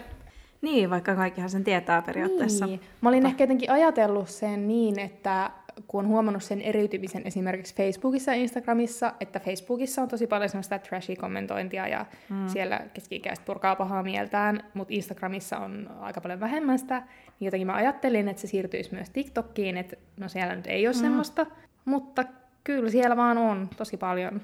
Niin, 0.63 0.91
vaikka 0.91 1.15
kaikkihan 1.15 1.51
sen 1.51 1.65
tietää 1.65 2.03
periaatteessa. 2.03 2.67
Niin. 2.67 2.81
Mä 3.01 3.09
olin 3.09 3.27
ehkä 3.27 3.43
jotenkin 3.45 3.71
ajatellut 3.71 4.29
sen 4.29 4.69
niin, 4.69 4.99
että 4.99 5.51
kun 5.87 6.05
on 6.05 6.09
huomannut 6.09 6.43
sen 6.43 6.61
eriytymisen 6.61 7.27
esimerkiksi 7.27 7.75
Facebookissa 7.75 8.31
ja 8.31 8.41
Instagramissa, 8.41 9.13
että 9.21 9.41
Facebookissa 9.41 10.03
on 10.03 10.09
tosi 10.09 10.27
paljon 10.27 10.49
semmoista 10.49 10.79
trashy 10.79 11.17
kommentointia 11.17 11.89
ja 11.89 12.07
mm. 12.29 12.49
siellä 12.49 12.81
keski 12.95 13.23
purkaa 13.45 13.77
pahaa 13.77 14.03
mieltään, 14.03 14.65
mutta 14.75 14.95
Instagramissa 14.95 15.59
on 15.59 15.91
aika 16.01 16.21
paljon 16.21 16.41
vähemmän 16.41 16.79
sitä, 16.79 16.99
niin 17.41 17.47
jotenkin 17.47 17.67
mä 17.67 17.75
ajattelin, 17.75 18.29
että 18.29 18.43
se 18.43 18.49
siirtyisi 18.49 18.95
myös 18.95 19.11
TikTokkiin, 19.11 19.77
että 19.77 19.97
no 20.17 20.29
siellä 20.29 20.57
nyt 20.57 20.67
ei 20.67 20.87
ole 20.87 20.95
mm. 20.95 21.01
semmoista, 21.01 21.47
mutta 21.85 22.25
kyllä 22.65 22.91
siellä 22.91 23.17
vaan 23.17 23.39
on 23.39 23.71
tosi 23.77 23.97
paljon. 23.97 24.41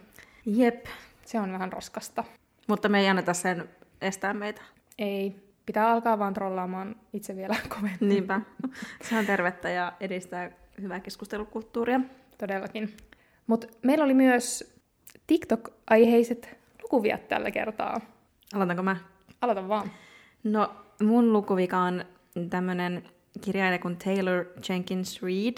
Jep. 0.46 0.86
Se 1.24 1.40
on 1.40 1.52
vähän 1.52 1.72
roskasta. 1.72 2.24
Mutta 2.68 2.88
me 2.88 3.00
ei 3.00 3.08
anneta 3.08 3.34
sen 3.34 3.68
estää 4.00 4.34
meitä. 4.34 4.62
Ei. 4.98 5.48
Pitää 5.66 5.90
alkaa 5.90 6.18
vaan 6.18 6.34
trollaamaan 6.34 6.96
itse 7.12 7.36
vielä 7.36 7.56
kovemmin. 7.76 8.08
Niinpä. 8.08 8.40
Se 9.02 9.18
on 9.18 9.26
tervettä 9.26 9.70
ja 9.70 9.92
edistää 10.00 10.50
hyvää 10.82 11.00
keskustelukulttuuria. 11.00 12.00
Todellakin. 12.38 12.96
Mutta 13.46 13.66
meillä 13.82 14.04
oli 14.04 14.14
myös 14.14 14.74
TikTok-aiheiset 15.26 16.56
lukuviat 16.82 17.28
tällä 17.28 17.50
kertaa. 17.50 18.00
Aloitanko 18.54 18.82
mä? 18.82 18.96
Aloitan 19.40 19.68
vaan. 19.68 19.90
No, 20.44 20.74
mun 21.02 21.32
lukuvika 21.32 21.78
on 21.78 22.04
tämmönen 22.50 23.08
kirjailija 23.40 23.78
kuin 23.78 23.96
Taylor 23.96 24.44
Jenkins 24.68 25.22
Reid, 25.22 25.56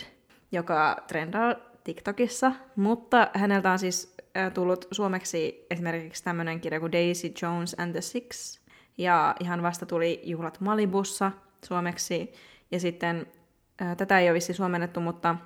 joka 0.52 0.96
trendaa 1.06 1.54
TikTokissa, 1.84 2.52
mutta 2.76 3.30
häneltä 3.34 3.70
on 3.70 3.78
siis 3.78 4.14
tullut 4.54 4.88
suomeksi 4.92 5.66
esimerkiksi 5.70 6.24
tämmöinen 6.24 6.60
kirja 6.60 6.80
kuin 6.80 6.92
Daisy 6.92 7.32
Jones 7.42 7.76
and 7.78 7.92
the 7.92 8.00
Six, 8.00 8.60
ja 8.98 9.34
ihan 9.40 9.62
vasta 9.62 9.86
tuli 9.86 10.20
Juhlat 10.24 10.60
Malibussa 10.60 11.32
suomeksi, 11.64 12.32
ja 12.70 12.80
sitten 12.80 13.26
tätä 13.96 14.18
ei 14.18 14.28
ole 14.28 14.34
vissi 14.34 14.54
suomennettu, 14.54 15.00
mutta 15.00 15.36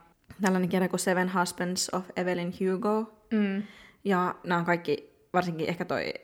tällainen 0.41 0.69
kirja 0.69 0.89
kuin 0.89 1.01
Seven 1.01 1.33
Husbands 1.35 1.91
of 1.95 2.05
Evelyn 2.17 2.53
Hugo, 2.61 3.11
Mm. 3.33 3.63
ja 4.05 4.35
nämä 4.45 4.59
on 4.59 4.65
kaikki, 4.65 5.17
varsinkin 5.33 5.69
ehkä 5.69 5.85
toi 5.85 6.15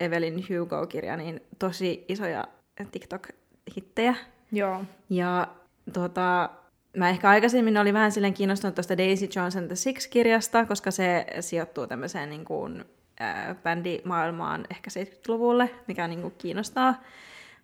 Evelyn 0.00 0.34
Hugo-kirja, 0.36 1.16
niin 1.16 1.40
tosi 1.58 2.04
isoja 2.08 2.44
TikTok-hittejä. 2.92 4.14
Joo. 4.52 4.84
Ja 5.10 5.48
tota, 5.92 6.50
mä 6.96 7.08
ehkä 7.08 7.28
aikaisemmin 7.28 7.78
olin 7.78 7.94
vähän 7.94 8.12
silleen 8.12 8.34
kiinnostunut 8.34 8.74
tuosta 8.74 8.98
Daisy 8.98 9.28
Jones 9.36 9.56
and 9.56 9.66
the 9.66 9.74
Six-kirjasta, 9.76 10.66
koska 10.66 10.90
se 10.90 11.26
sijoittuu 11.40 11.86
tämmöiseen 11.86 12.30
niin 12.30 12.44
kuin, 12.44 12.84
ää, 13.20 13.54
bändimaailmaan 13.62 14.66
ehkä 14.70 14.90
70-luvulle, 14.90 15.70
mikä 15.86 16.08
niin 16.08 16.22
kuin 16.22 16.34
kiinnostaa. 16.38 17.02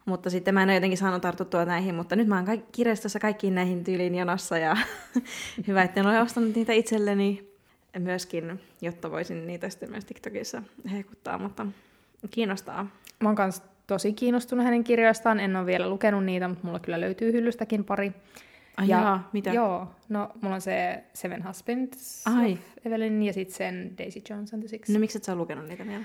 Mutta 0.04 0.30
sitten 0.30 0.54
mä 0.54 0.62
en 0.62 0.68
ole 0.68 0.75
jotenkin 0.75 0.99
saanut 0.99 1.23
tartuttua 1.23 1.64
näihin, 1.64 1.94
mutta 1.94 2.16
nyt 2.16 2.28
mä 2.28 2.37
oon 2.37 2.44
kaik- 2.44 2.73
kirjastossa 2.73 3.18
kaikkiin 3.18 3.54
näihin 3.54 3.85
tyyliin 3.85 4.14
jonossa 4.14 4.59
ja 4.59 4.76
hyvä, 5.68 5.82
että 5.82 6.00
en 6.00 6.06
ole 6.06 6.21
ostanut 6.21 6.54
niitä 6.54 6.73
itselleni 6.73 7.52
myöskin, 7.99 8.61
jotta 8.80 9.11
voisin 9.11 9.47
niitä 9.47 9.68
sitten 9.68 9.90
myös 9.90 10.04
TikTokissa 10.04 10.62
hehkuttaa, 10.92 11.38
mutta 11.38 11.66
kiinnostaa. 12.30 12.87
Mä 13.21 13.28
oon 13.28 13.37
kans 13.37 13.62
tosi 13.87 14.12
kiinnostunut 14.12 14.64
hänen 14.64 14.85
kirjoistaan. 14.85 15.40
En 15.40 15.56
ole 15.56 15.66
vielä 15.66 15.88
lukenut 15.88 16.25
niitä, 16.25 16.49
mutta 16.49 16.66
mulla 16.66 16.78
kyllä 16.78 17.00
löytyy 17.00 17.32
hyllystäkin 17.32 17.85
pari. 17.85 18.12
Ai 18.76 18.88
jaa, 18.88 19.28
mitä? 19.32 19.50
Joo, 19.50 19.88
no 20.09 20.30
mulla 20.40 20.54
on 20.54 20.61
se 20.61 21.04
Seven 21.14 21.44
Husbands 21.49 22.26
Ai. 22.26 22.59
Evelyn 22.85 23.23
ja 23.23 23.32
sitten 23.32 23.56
sen 23.56 23.99
Daisy 23.99 24.23
Jones 24.30 24.54
and 24.54 24.62
the 24.62 24.68
Six. 24.68 24.88
No 24.88 24.99
miksi 24.99 25.18
et 25.18 25.25
sä 25.25 25.35
lukenut 25.35 25.68
niitä 25.68 25.87
vielä? 25.87 26.04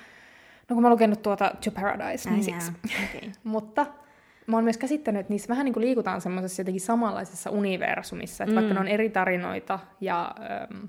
No 0.69 0.73
kun 0.73 0.81
mä 0.81 0.87
oon 0.87 0.93
lukenut 0.93 1.21
tuota 1.21 1.51
To 1.65 1.71
Paradise, 1.71 2.29
niin 2.29 2.43
siksi. 2.43 2.71
okei. 2.85 3.31
Mutta 3.43 3.85
mä 4.47 4.57
oon 4.57 4.63
myös 4.63 4.77
käsittänyt, 4.77 5.19
että 5.19 5.33
niissä 5.33 5.49
vähän 5.49 5.65
niin 5.65 5.73
kuin 5.73 5.85
liikutaan 5.85 6.21
semmoisessa 6.21 6.61
jotenkin 6.61 6.81
samanlaisessa 6.81 7.49
universumissa, 7.49 8.43
että 8.43 8.51
mm. 8.51 8.55
vaikka 8.55 8.73
ne 8.73 8.79
on 8.79 8.87
eri 8.87 9.09
tarinoita 9.09 9.79
ja 10.01 10.35
äm, 10.71 10.87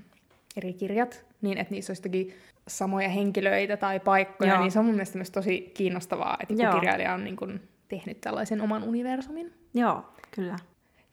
eri 0.57 0.73
kirjat, 0.73 1.25
niin 1.41 1.57
että 1.57 1.73
niissä 1.73 1.91
olisi 1.91 1.99
jotenkin 1.99 2.33
samoja 2.67 3.09
henkilöitä 3.09 3.77
tai 3.77 3.99
paikkoja, 3.99 4.53
Joo. 4.53 4.61
niin 4.61 4.71
se 4.71 4.79
on 4.79 4.85
mun 4.85 4.95
mielestä 4.95 5.17
myös 5.17 5.31
tosi 5.31 5.71
kiinnostavaa, 5.73 6.37
että 6.41 6.53
joku 6.53 6.63
Joo. 6.63 6.73
kirjailija 6.73 7.13
on 7.13 7.23
niin 7.23 7.35
kuin 7.35 7.61
tehnyt 7.87 8.21
tällaisen 8.21 8.61
oman 8.61 8.83
universumin. 8.83 9.53
Joo, 9.73 10.05
kyllä. 10.31 10.55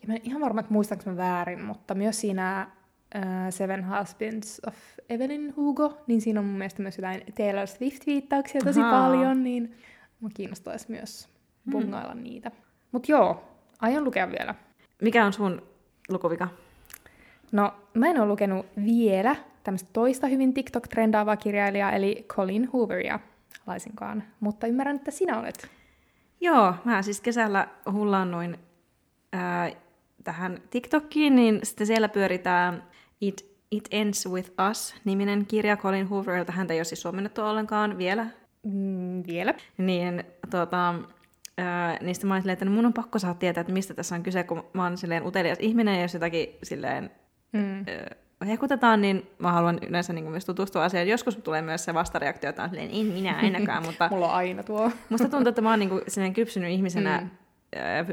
Ja 0.02 0.08
mä 0.08 0.14
en 0.14 0.20
ihan 0.25 0.40
varma, 0.40 0.61
että 0.61 0.73
muistanko 0.73 1.11
mä 1.11 1.16
väärin, 1.16 1.64
mutta 1.64 1.94
myös 1.94 2.20
siinä 2.20 2.70
äh, 3.16 3.23
Seven 3.50 3.87
Husbands 3.88 4.61
of 4.66 4.75
Evelyn 5.08 5.54
Hugo, 5.56 5.99
niin 6.06 6.20
siinä 6.20 6.40
on 6.40 6.46
mun 6.46 6.58
mielestä 6.58 6.82
myös 6.82 6.99
jotain 6.99 7.23
Taylor 7.35 7.66
Swift-viittauksia 7.66 8.61
tosi 8.64 8.80
Ahaa. 8.80 9.02
paljon, 9.02 9.44
niin 9.44 9.75
mä 10.20 10.28
kiinnostaisi 10.35 10.90
myös 10.90 11.28
bungailla 11.70 12.14
mm. 12.14 12.23
niitä. 12.23 12.50
Mutta 12.92 13.12
joo, 13.12 13.44
aion 13.80 14.04
lukea 14.04 14.30
vielä. 14.30 14.54
Mikä 15.02 15.26
on 15.26 15.32
sun 15.32 15.62
lukuvika? 16.08 16.49
No, 17.52 17.75
mä 17.94 18.06
en 18.06 18.20
ole 18.20 18.28
lukenut 18.28 18.66
vielä 18.85 19.37
tämmöistä 19.64 19.88
toista 19.92 20.26
hyvin 20.26 20.54
TikTok-trendaavaa 20.54 21.37
kirjailijaa, 21.37 21.92
eli 21.92 22.25
Colin 22.28 22.68
Hooveria 22.73 23.20
laisinkaan, 23.66 24.23
mutta 24.40 24.66
ymmärrän, 24.66 24.96
että 24.96 25.11
sinä 25.11 25.38
olet. 25.38 25.70
Joo, 26.40 26.75
mä 26.85 27.02
siis 27.02 27.20
kesällä 27.20 27.68
hullaannuin 27.92 28.58
ää, 29.32 29.70
tähän 30.25 30.58
TikTokiin, 30.70 31.37
niin 31.37 31.61
sitten 31.62 31.87
siellä 31.87 32.08
pyöritään 32.08 32.82
It, 33.20 33.56
It 33.70 33.88
Ends 33.90 34.26
With 34.26 34.50
Us-niminen 34.70 35.46
kirja 35.46 35.76
Colin 35.76 36.08
Hooverilta. 36.08 36.52
Häntä 36.52 36.75
ei 36.75 36.78
ole 36.78 36.85
siis 36.85 37.02
suomennettu 37.02 37.42
ollenkaan 37.42 37.99
vielä. 37.99 38.26
Mm, 38.66 39.23
vielä. 39.26 39.54
Niin, 39.78 40.25
tota, 40.50 40.94
ää, 41.58 41.99
niistä 42.00 42.26
mä 42.26 42.35
olin 42.35 42.42
silleen, 42.42 42.52
että 42.52 42.64
no 42.64 42.70
mun 42.70 42.87
on 42.87 42.92
pakko 42.92 43.18
saada 43.18 43.35
tietää, 43.35 43.61
että 43.61 43.73
mistä 43.73 43.94
tässä 43.94 44.14
on 44.14 44.23
kyse, 44.23 44.42
kun 44.42 44.64
mä 44.73 44.82
oon 44.82 44.99
silleen 44.99 45.26
utelias 45.26 45.58
ihminen, 45.61 45.94
ja 45.96 46.02
jos 46.02 46.14
jotakin 46.14 46.49
silleen 46.62 47.11
Mm. 47.52 47.80
ö, 47.88 48.46
hehkutetaan, 48.46 49.00
niin 49.00 49.26
mä 49.38 49.52
haluan 49.52 49.78
yleensä 49.88 50.12
niin 50.12 50.30
myös 50.30 50.44
tutustua 50.44 50.85
asiaan. 50.85 51.08
Joskus 51.08 51.37
tulee 51.37 51.62
myös 51.62 51.85
se 51.85 51.94
vastareaktio, 51.94 52.50
että 52.50 52.62
on 52.62 52.70
silleen, 52.70 52.90
en 52.92 53.06
minä 53.06 53.37
ainakaan, 53.42 53.82
mutta 53.87 54.08
Mulla 54.11 54.26
on 54.28 54.35
aina 54.35 54.62
tuo. 54.62 54.90
musta 55.08 55.28
tuntuu, 55.28 55.49
että 55.49 55.62
mä 55.62 55.70
oon 55.70 55.78
niin 55.78 55.88
kuin, 55.88 56.02
kypsynyt 56.35 56.70
ihmisenä 56.70 57.18
Mm. 57.20 57.30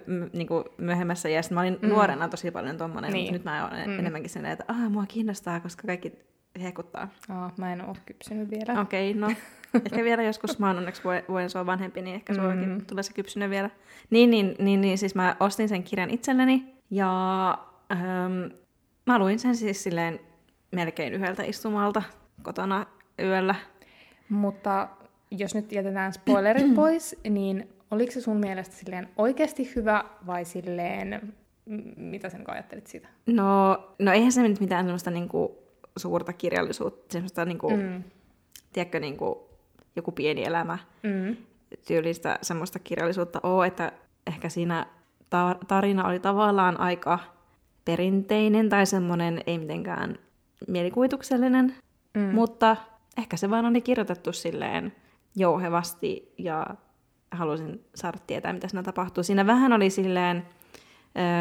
M- 0.07 0.37
niin 0.37 0.47
kuin 0.47 0.63
myöhemmässä 0.77 1.29
iässä. 1.29 1.53
Mä 1.53 1.61
olin 1.61 1.79
mm. 1.81 1.89
nuorena 1.89 2.29
tosi 2.29 2.51
paljon 2.51 2.77
tommonen, 2.77 3.13
niin. 3.13 3.23
Mutta 3.23 3.33
nyt 3.33 3.43
mä 3.43 3.63
oon 3.63 3.73
Mm. 3.85 3.91
mm. 3.91 3.99
enemmänkin 3.99 4.29
silleen, 4.29 4.51
että 4.53 4.65
ah, 4.67 4.89
mua 4.91 5.05
kiinnostaa, 5.07 5.59
koska 5.59 5.87
kaikki 5.87 6.13
hehkuttaa. 6.61 7.07
Aa, 7.29 7.51
mä 7.57 7.73
en 7.73 7.85
ole 7.85 7.97
kypsynyt 8.05 8.49
vielä. 8.51 8.81
Okei, 8.81 9.11
okay, 9.11 9.21
no 9.21 9.27
ehkä 9.85 10.03
vielä 10.03 10.23
joskus, 10.23 10.59
mä 10.59 10.67
oon 10.67 10.77
onneksi 10.77 11.01
vuoden, 11.27 11.49
sua 11.49 11.65
vanhempi, 11.65 12.01
niin 12.01 12.15
ehkä 12.15 12.33
sullakin 12.33 12.69
Mm. 12.69 12.85
tulee 12.85 13.03
se 13.03 13.13
kypsynen 13.13 13.49
vielä. 13.49 13.69
Niin, 14.09 14.29
niin, 14.29 14.55
niin, 14.59 14.81
niin, 14.81 14.97
siis 14.97 15.15
mä 15.15 15.35
ostin 15.39 15.69
sen 15.69 15.83
kirjan 15.83 16.09
itselleni 16.09 16.73
ja 16.89 17.57
ähm, 17.91 18.53
mä 19.05 19.19
luin 19.19 19.39
sen 19.39 19.55
siis 19.55 19.83
silleen 19.83 20.19
melkein 20.71 21.13
yhdeltä 21.13 21.43
istumalta 21.43 22.03
kotona 22.43 22.85
yöllä. 23.19 23.55
Mutta 24.29 24.87
jos 25.31 25.55
nyt 25.55 25.71
jätetään 25.71 26.13
spoilerit 26.13 26.75
pois, 26.75 27.15
niin 27.29 27.69
oliko 27.93 28.11
se 28.11 28.21
sun 28.21 28.37
mielestä 28.37 28.75
silleen 28.75 29.09
oikeasti 29.17 29.71
hyvä 29.75 30.03
vai 30.27 30.45
silleen, 30.45 31.33
mitä 31.97 32.29
sen 32.29 32.43
ajattelit 32.47 32.87
siitä? 32.87 33.07
No, 33.25 33.77
no 33.99 34.11
eihän 34.11 34.31
se 34.31 34.41
nyt 34.41 34.59
mitään 34.59 34.85
semmoista 34.85 35.11
niinku 35.11 35.57
suurta 35.97 36.33
kirjallisuutta, 36.33 37.13
semmoista 37.13 37.45
niinku, 37.45 37.69
mm. 37.69 38.03
Tiedätkö, 38.73 38.99
niinku, 38.99 39.49
joku 39.95 40.11
pieni 40.11 40.45
elämä 40.45 40.77
Mm. 41.03 41.35
tyylistä 41.87 42.39
semmoista 42.41 42.79
kirjallisuutta 42.79 43.39
ole, 43.43 43.67
että 43.67 43.91
ehkä 44.27 44.49
siinä 44.49 44.85
ta- 45.29 45.55
tarina 45.67 46.07
oli 46.07 46.19
tavallaan 46.19 46.79
aika 46.79 47.19
perinteinen 47.85 48.69
tai 48.69 48.85
semmoinen 48.85 49.41
ei 49.47 49.57
mitenkään 49.57 50.19
mielikuvituksellinen, 50.67 51.75
mm. 52.13 52.21
mutta 52.21 52.77
ehkä 53.17 53.37
se 53.37 53.49
vaan 53.49 53.65
oli 53.65 53.81
kirjoitettu 53.81 54.33
silleen 54.33 54.95
jouhevasti 55.35 56.33
ja 56.37 56.67
halusin 57.33 57.85
saada 57.95 58.17
tietää, 58.27 58.53
mitä 58.53 58.67
siinä 58.67 58.83
tapahtuu. 58.83 59.23
Siinä 59.23 59.47
vähän 59.47 59.73
oli 59.73 59.89
silleen, 59.89 60.37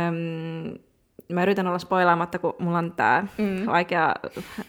äm, 0.09 0.75
mä 1.35 1.43
yritän 1.43 1.67
olla 1.67 1.79
spoilaamatta, 1.79 2.39
kun 2.39 2.55
mulla 2.59 2.79
on 2.79 2.93
tää 2.93 3.27
Mm. 3.39 3.67
vaikea 3.67 4.15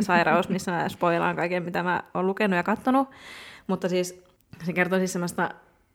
sairaus, 0.02 0.50
missä 0.50 0.72
mä 0.72 0.90
spoilaan 0.90 1.36
kaiken, 1.36 1.64
mitä 1.64 1.84
mä 1.84 2.04
oon 2.14 2.28
lukenut 2.28 2.58
ja 2.58 2.64
kattonut. 2.64 3.10
Mutta 3.68 3.90
siis 3.90 4.24
se 4.64 4.74
kertoo 4.74 5.00
siis 5.00 5.14
semmoista 5.14 5.50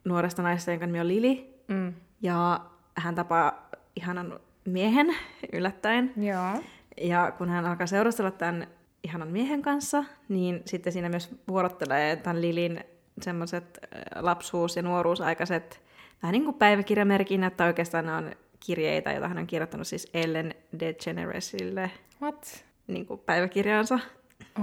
nuoresta 0.05 0.43
naisesta, 0.43 0.71
jonka 0.71 0.87
nimi 0.87 1.01
on 1.01 1.09
Lili, 1.09 1.55
Mm. 1.69 1.95
ja 2.23 2.61
hän 2.97 3.15
tapaa 3.15 3.69
ihanan 3.97 4.41
miehen 4.65 5.07
yllättäen. 5.53 6.13
Joo. 6.17 6.63
Ja 7.01 7.33
kun 7.39 7.49
hän 7.49 7.67
alkaa 7.67 7.87
seurustella 7.87 8.31
tämän 8.31 8.67
ihanan 9.05 9.29
miehen 9.29 9.63
kanssa, 9.63 10.05
niin 10.29 10.63
sitten 10.65 10.93
siinä 10.93 11.09
myös 11.09 11.35
vuorottelee 11.49 12.17
tämän 12.17 12.41
Lilin 12.43 12.81
semmoiset 13.23 13.79
lapsuus- 14.17 14.77
ja 14.77 14.83
nuoruusaikaiset 14.83 15.83
vähän 16.23 16.33
niin 16.33 16.45
kuin 16.45 16.57
päiväkirjamerkinnät, 16.57 17.57
tai 17.57 17.67
oikeastaan 17.67 18.07
ne 18.07 18.15
on 18.15 18.33
kirjeitä, 18.61 19.13
joita 19.13 19.29
hän 19.29 19.39
on 19.39 19.47
kirjoittanut 19.47 19.87
siis 19.87 20.11
Ellen 20.15 20.55
DeGeneresille 20.81 21.91
What? 22.23 22.65
niin 22.87 23.07
kuin 23.07 23.21
päiväkirjaansa. 23.21 23.99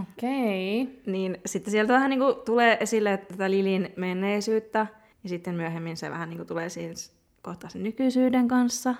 Okei. 0.01 0.81
Okay. 0.81 0.95
Niin 1.05 1.37
sitten 1.45 1.71
sieltä 1.71 1.93
vähän 1.93 2.09
niin 2.09 2.19
kuin 2.19 2.35
tulee 2.45 2.77
esille 2.79 3.17
tätä 3.17 3.51
Lilin 3.51 3.93
menneisyyttä, 3.95 4.87
ja 5.23 5.29
sitten 5.29 5.55
myöhemmin 5.55 5.97
se 5.97 6.09
vähän 6.09 6.29
niin 6.29 6.37
kuin 6.37 6.47
tulee 6.47 6.69
siis 6.69 7.15
kohtaa 7.41 7.69
sen 7.69 7.83
nykyisyyden 7.83 8.47
kanssa. 8.47 8.95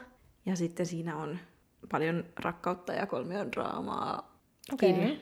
Ja 0.45 0.55
sitten 0.55 0.85
siinä 0.85 1.17
on 1.17 1.39
paljon 1.91 2.23
rakkautta 2.39 2.93
ja 2.93 3.05
kolmion 3.05 3.51
draamaa. 3.51 4.39
Okei. 4.73 4.91
Okay. 4.91 5.15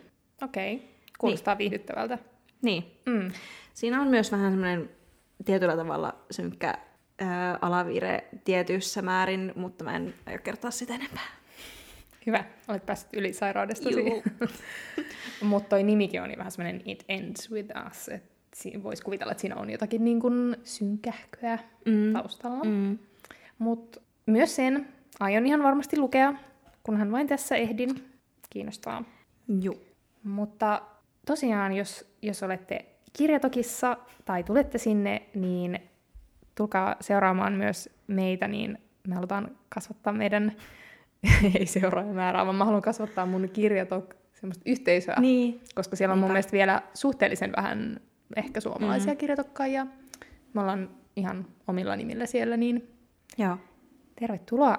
Okei. 0.44 0.76
Okay. 0.76 0.88
Kuulostaa 1.18 1.54
niin. 1.54 1.58
viihdyttävältä. 1.58 2.18
Niin. 2.64 2.84
Mm. 3.06 3.32
Siinä 3.74 4.02
on 4.02 4.08
myös 4.08 4.32
vähän 4.32 4.52
semmoinen 4.52 4.90
tietyllä 5.46 5.76
tavalla 5.78 6.16
synkkä 6.32 6.74
ää, 7.20 7.58
alaviire 7.62 8.28
tietyissä 8.46 9.02
määrin, 9.02 9.54
mutta 9.56 9.84
mä 9.84 9.96
en 9.96 10.14
aio 10.26 10.40
kertoa 10.44 10.72
sitä 10.72 10.96
enempää. 10.96 11.28
Hyvä, 12.26 12.44
olet 12.68 12.86
päässyt 12.86 13.14
yli 13.14 13.34
sairaudestasi. 13.34 14.00
Juu. 14.00 14.24
Mutta 15.42 15.70
toi 15.70 15.84
nimikin 15.84 16.22
on 16.22 16.28
niin 16.28 16.38
vähän 16.40 16.52
semmoinen 16.52 16.82
It 16.86 17.04
Ends 17.10 17.52
With 17.52 17.70
Us, 17.92 18.10
että 18.10 18.84
voisi 18.84 19.04
kuvitella, 19.04 19.32
että 19.32 19.42
siinä 19.42 19.56
on 19.56 19.70
jotakin 19.70 20.04
niin 20.04 20.20
kuin 20.20 20.56
synkähköä 20.64 21.60
Mm. 21.86 22.14
taustalla. 22.14 22.64
Mm. 22.64 22.98
Mutta 23.58 24.02
myös 24.26 24.56
sen 24.56 24.88
aion 25.20 25.46
ihan 25.46 25.64
varmasti 25.64 25.98
lukea, 25.98 26.34
kunhan 26.84 27.12
vain 27.12 27.28
tässä 27.28 27.56
ehdin. 27.56 28.06
Kiinnostaa. 28.50 29.04
Juu. 29.62 29.82
Mutta 30.24 30.82
tosiaan, 31.26 31.74
jos, 31.74 32.16
jos 32.22 32.44
olette 32.44 32.86
kirjatokissa 33.14 33.98
tai 34.26 34.44
tulette 34.44 34.78
sinne, 34.78 35.22
niin 35.36 35.80
tulkaa 36.56 36.96
seuraamaan 37.00 37.54
myös 37.54 37.90
meitä, 38.08 38.48
niin 38.48 38.78
me 39.08 39.16
halutaan 39.16 39.52
kasvattaa 39.70 40.14
meidän, 40.14 40.52
ei 41.60 41.66
seuraajamäärää, 41.66 42.46
vaan 42.46 42.56
mä 42.56 42.66
haluan 42.66 42.82
kasvattaa 42.82 43.26
mun 43.26 43.50
kirjatok 43.54 44.14
semmoista 44.34 44.64
yhteisöä, 44.66 45.16
Niin. 45.20 45.62
koska 45.76 45.96
siellä 45.96 46.14
on 46.14 46.18
mun 46.20 46.24
Niinpä. 46.24 46.34
mielestä 46.34 46.52
vielä 46.52 46.82
suhteellisen 46.94 47.52
vähän 47.58 48.00
ehkä 48.36 48.60
suomalaisia 48.60 49.14
Mm. 49.14 49.18
kirjatokkaajia. 49.18 49.88
Me 50.54 50.62
ollaan 50.62 50.90
ihan 51.16 51.46
omilla 51.68 51.96
nimillä 51.96 52.26
siellä, 52.26 52.58
niin 52.58 52.88
Joo. 53.38 53.58
tervetuloa 54.20 54.78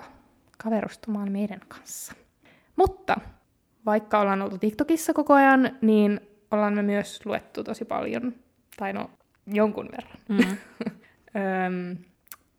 kaverustumaan 0.65 1.33
meidän 1.33 1.61
kanssa. 1.69 2.13
Mutta 2.77 3.17
vaikka 3.87 4.21
ollaan 4.21 4.43
oltu 4.43 4.59
TikTokissa 4.59 5.13
koko 5.15 5.35
ajan, 5.35 5.79
niin 5.81 6.21
ollaan 6.55 6.75
me 6.75 6.83
myös 6.83 7.27
luettu 7.27 7.65
tosi 7.65 7.85
paljon, 7.85 8.35
tai 8.77 8.93
no 8.93 9.11
jonkun 9.47 9.89
verran. 9.93 10.19
Mm. 10.29 10.39
Öm, 11.67 11.97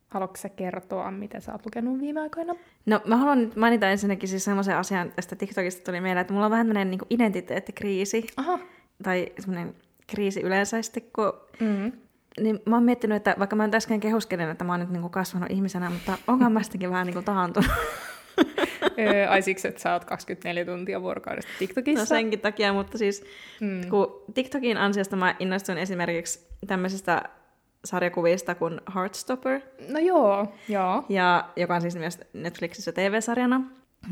haluatko 0.07 0.37
sä 0.37 0.49
kertoa, 0.49 1.11
mitä 1.11 1.39
sä 1.39 1.51
oot 1.51 1.65
lukenut 1.65 1.99
viime 1.99 2.21
aikoina? 2.21 2.55
No 2.85 3.01
mä 3.05 3.17
haluan 3.17 3.41
nyt 3.41 3.55
mainita 3.55 3.89
ensinnäkin 3.89 4.29
siis 4.29 4.43
semmoisen 4.45 4.77
asian, 4.77 5.11
tästä 5.11 5.35
TikTokista 5.35 5.83
tuli 5.85 6.01
mieleen, 6.01 6.21
että 6.21 6.33
mulla 6.33 6.45
on 6.45 6.51
vähän 6.51 6.67
tämmöinen 6.67 6.91
niin 6.91 7.01
identiteettikriisi, 7.09 8.27
Aha. 8.37 8.59
tai 9.03 9.31
semmoinen 9.39 9.75
kriisi 10.07 10.41
yleisesti, 10.41 11.01
kun 11.01 11.33
Mm. 11.59 11.91
niin 12.41 12.59
mä 12.65 12.75
oon 12.75 12.83
miettinyt, 12.83 13.15
että 13.15 13.35
vaikka 13.39 13.55
mä 13.55 13.65
nyt 13.65 13.75
äsken 13.75 13.99
kehuskelin, 13.99 14.49
että 14.49 14.63
mä 14.63 14.73
oon 14.73 14.79
nyt 14.79 14.89
niinku 14.89 15.09
kasvanut 15.09 15.51
ihmisenä, 15.51 15.89
mutta 15.89 16.17
onko 16.27 16.49
mä 16.49 16.63
sittenkin 16.63 16.89
vähän 16.89 17.07
niinku 17.07 17.21
taantunut. 17.21 17.71
Ai 19.29 19.41
siksi, 19.41 19.67
että 19.67 19.81
sä 19.81 19.93
oot 19.93 20.05
24 20.05 20.65
tuntia 20.65 21.01
vuorokaudesta 21.01 21.51
TikTokissa? 21.59 22.01
No 22.01 22.05
senkin 22.05 22.39
takia, 22.39 22.73
mutta 22.73 22.97
siis 22.97 23.23
Mm. 23.61 23.89
kun 23.89 24.23
TikTokin 24.33 24.77
ansiosta 24.77 25.15
mä 25.15 25.35
innostuin 25.39 25.77
esimerkiksi 25.77 26.47
tämmöisistä 26.67 27.21
sarjakuvista 27.85 28.55
kuin 28.55 28.81
Heartstopper, 28.95 29.61
No 29.89 29.99
joo, 29.99 30.53
joo. 30.69 31.05
ja, 31.09 31.49
joka 31.55 31.75
on 31.75 31.81
siis 31.81 31.95
myös 31.95 32.19
Netflixissä 32.33 32.91
TV-sarjana. 32.91 33.61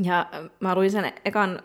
Ja 0.03 0.20
äh, 0.34 0.50
mä 0.60 0.75
luin 0.75 0.92
sen 0.92 1.13
ekan 1.25 1.60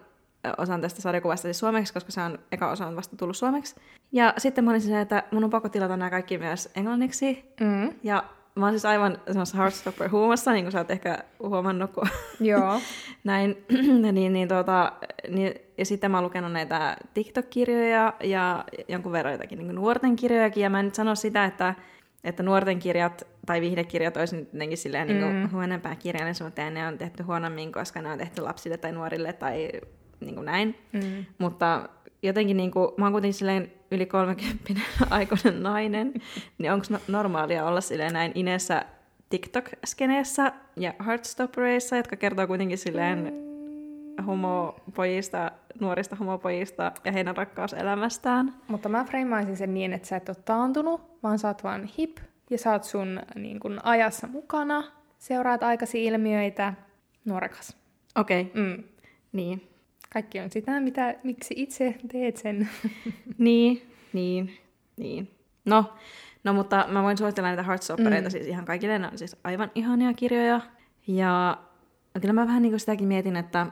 äh, 0.46 0.52
osan 0.58 0.80
tästä 0.80 1.00
sarjakuvasta 1.02 1.42
siis 1.42 1.58
suomeksi, 1.58 1.92
koska 1.92 2.12
se 2.12 2.20
on, 2.20 2.38
eka 2.52 2.70
osa 2.70 2.86
on 2.86 2.96
vasta 2.96 3.16
tullut 3.16 3.36
suomeksi. 3.36 3.74
Ja 4.12 4.34
sitten 4.38 4.64
mä 4.64 4.70
olin 4.70 4.80
silleen, 4.80 5.02
että 5.02 5.22
mun 5.30 5.44
on 5.44 5.50
pakko 5.50 5.68
tilata 5.68 5.96
nämä 5.96 6.10
kaikki 6.10 6.38
myös 6.38 6.68
englanniksi. 6.76 7.44
Mm. 7.60 7.90
Ja 8.02 8.24
mä 8.58 8.66
oon 8.66 8.72
siis 8.72 8.84
aivan 8.84 9.18
semmoisessa 9.26 9.58
Heartstopper-huumassa, 9.58 10.52
niin 10.52 10.64
kuin 10.64 10.72
sä 10.72 10.78
oot 10.78 10.90
ehkä 10.90 11.18
huomannut, 11.42 11.92
kun 11.92 12.08
Joo. 12.40 12.80
näin. 13.24 13.64
niin, 14.12 14.32
niin, 14.32 14.48
tuota, 14.48 14.92
niin, 15.28 15.54
ja 15.78 15.84
sitten 15.84 16.10
mä 16.10 16.16
oon 16.16 16.24
lukenut 16.24 16.52
näitä 16.52 16.96
TikTok-kirjoja 17.14 18.12
ja 18.22 18.64
jonkun 18.88 19.12
verran 19.12 19.32
jotakin 19.34 19.58
niin 19.58 19.74
nuorten 19.74 20.16
kirjojakin. 20.16 20.62
Ja 20.62 20.70
mä 20.70 20.78
en 20.78 20.84
nyt 20.84 20.94
sano 20.94 21.14
sitä, 21.14 21.44
että, 21.44 21.74
että 22.24 22.42
nuorten 22.42 22.78
kirjat 22.78 23.26
tai 23.46 23.60
viihdekirjat 23.60 24.16
olisi 24.16 24.36
nyt 24.36 24.48
jotenkin 24.52 24.78
silleen 24.78 25.08
niin 25.08 25.24
Mm. 25.24 25.48
huonompää 25.52 25.96
kirjallisuutta 25.96 26.60
ja 26.60 26.70
ne 26.70 26.86
on 26.86 26.98
tehty 26.98 27.22
huonommin, 27.22 27.72
koska 27.72 28.02
ne 28.02 28.12
on 28.12 28.18
tehty 28.18 28.42
lapsille 28.42 28.76
tai 28.76 28.92
nuorille 28.92 29.32
tai 29.32 29.70
niin 30.20 30.34
kuin 30.34 30.44
näin. 30.44 30.78
Mm. 30.92 31.24
Mutta 31.38 31.88
jotenkin 32.22 32.56
niin 32.56 32.70
kuin, 32.70 32.88
mä 32.96 33.04
oon 33.04 33.12
kuitenkin 33.12 33.34
silleen 33.34 33.72
yli 33.90 34.06
30 34.06 34.74
aikuinen 35.10 35.62
nainen, 35.62 36.14
niin 36.58 36.72
onko 36.72 36.86
no- 36.90 37.00
normaalia 37.08 37.64
olla 37.64 37.80
silleen 37.80 38.12
näin 38.12 38.32
inessä 38.34 38.84
TikTok-skeneessä 39.30 40.52
ja 40.76 40.94
Heartstoppereissa, 41.06 41.96
jotka 41.96 42.16
kertoo 42.16 42.46
kuitenkin 42.46 42.78
silleen 42.78 43.32
homopojista, 44.26 45.52
nuorista 45.80 46.16
homopojista 46.16 46.92
ja 47.04 47.12
heidän 47.12 47.36
rakkauselämästään. 47.36 48.54
Mutta 48.68 48.88
mä 48.88 49.04
freimaisin 49.04 49.56
sen 49.56 49.74
niin, 49.74 49.92
että 49.92 50.08
sä 50.08 50.16
et 50.16 50.28
ole 50.28 50.36
taantunut, 50.44 51.00
vaan 51.22 51.38
sä 51.38 51.48
oot 51.48 51.64
vaan 51.64 51.84
hip, 51.98 52.18
ja 52.50 52.58
sä 52.58 52.72
oot 52.72 52.84
sun 52.84 53.20
niin 53.34 53.60
kun, 53.60 53.80
ajassa 53.82 54.26
mukana, 54.26 54.84
seuraat 55.18 55.62
aikasi 55.62 56.04
ilmiöitä, 56.04 56.74
nuorekas. 57.24 57.76
Okei, 58.16 58.40
okay. 58.40 58.62
Mm. 58.62 58.82
niin. 59.32 59.68
Kaikki 60.12 60.40
on 60.40 60.50
sitä, 60.50 60.80
mitä, 60.80 61.14
miksi 61.24 61.54
itse 61.56 61.94
teet 62.12 62.36
sen. 62.36 62.68
Niin, 63.38 63.82
niin, 64.12 64.58
niin. 64.96 65.30
No, 65.64 65.92
no 66.44 66.52
mutta 66.52 66.86
mä 66.88 67.02
voin 67.02 67.18
suositella 67.18 67.48
näitä 67.48 67.62
Heartstoppereita 67.62 68.28
Mm. 68.28 68.30
siis 68.30 68.46
ihan 68.46 68.64
kaikille. 68.64 68.98
Ne 68.98 69.08
on 69.12 69.18
siis 69.18 69.36
aivan 69.44 69.70
ihania 69.74 70.12
kirjoja. 70.14 70.60
Ja 71.06 71.58
kyllä 72.20 72.32
mä 72.32 72.46
vähän 72.46 72.62
niin 72.62 72.72
kuin 72.72 72.80
sitäkin 72.80 73.08
mietin, 73.08 73.36
että 73.36 73.66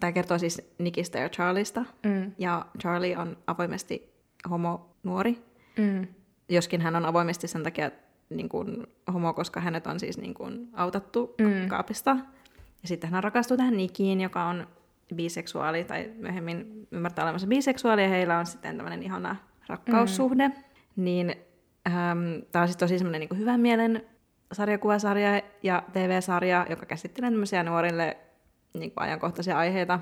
tämä 0.00 0.12
kertoo 0.12 0.38
siis 0.38 0.72
Nickistä 0.78 1.18
ja 1.18 1.28
Charlista. 1.28 1.84
Mm. 2.06 2.32
Ja 2.38 2.66
Charlie 2.80 3.16
on 3.16 3.36
avoimesti 3.46 4.12
homo 4.50 4.90
nuori. 5.02 5.38
Mm. 5.78 6.06
Joskin 6.48 6.80
hän 6.80 6.96
on 6.96 7.04
avoimesti 7.04 7.48
sen 7.48 7.62
takia 7.62 7.90
niin 8.30 8.48
kuin 8.48 8.86
homo, 9.12 9.32
koska 9.32 9.60
hänet 9.60 9.86
on 9.86 10.00
siis 10.00 10.18
niin 10.18 10.34
kuin 10.34 10.68
autattu 10.72 11.34
mm. 11.38 11.68
kaapista. 11.68 12.10
Ja 12.82 12.88
sitten 12.88 13.10
hän 13.10 13.24
rakastuu 13.24 13.56
tähän 13.56 13.76
Nikiin, 13.76 14.20
joka 14.20 14.44
on 14.44 14.66
biseksuaali, 15.14 15.84
tai 15.84 16.10
myöhemmin 16.18 16.88
ymmärtää 16.90 17.24
olevansa 17.24 17.46
biseksuaali, 17.46 18.02
ja 18.02 18.08
heillä 18.08 18.38
on 18.38 18.46
sitten 18.46 18.76
tämmöinen 18.76 19.02
ihana 19.02 19.36
rakkaussuhde. 19.68 20.48
Mm. 20.48 20.54
Niin 20.96 21.34
ähm, 21.86 22.18
tämä 22.52 22.62
on 22.62 22.68
siis 22.68 22.76
tosi 22.76 22.98
semmoinen 22.98 23.20
niin 23.20 23.38
hyvän 23.38 23.60
mielen 23.60 24.02
sarjakuvasarja 24.52 25.42
ja 25.62 25.82
TV-sarja, 25.92 26.66
joka 26.70 26.86
käsittelee 26.86 27.30
tämmöisiä 27.30 27.62
nuorille 27.62 28.16
niin 28.74 28.90
kuin 28.90 29.04
ajankohtaisia 29.04 29.58
aiheita. 29.58 30.00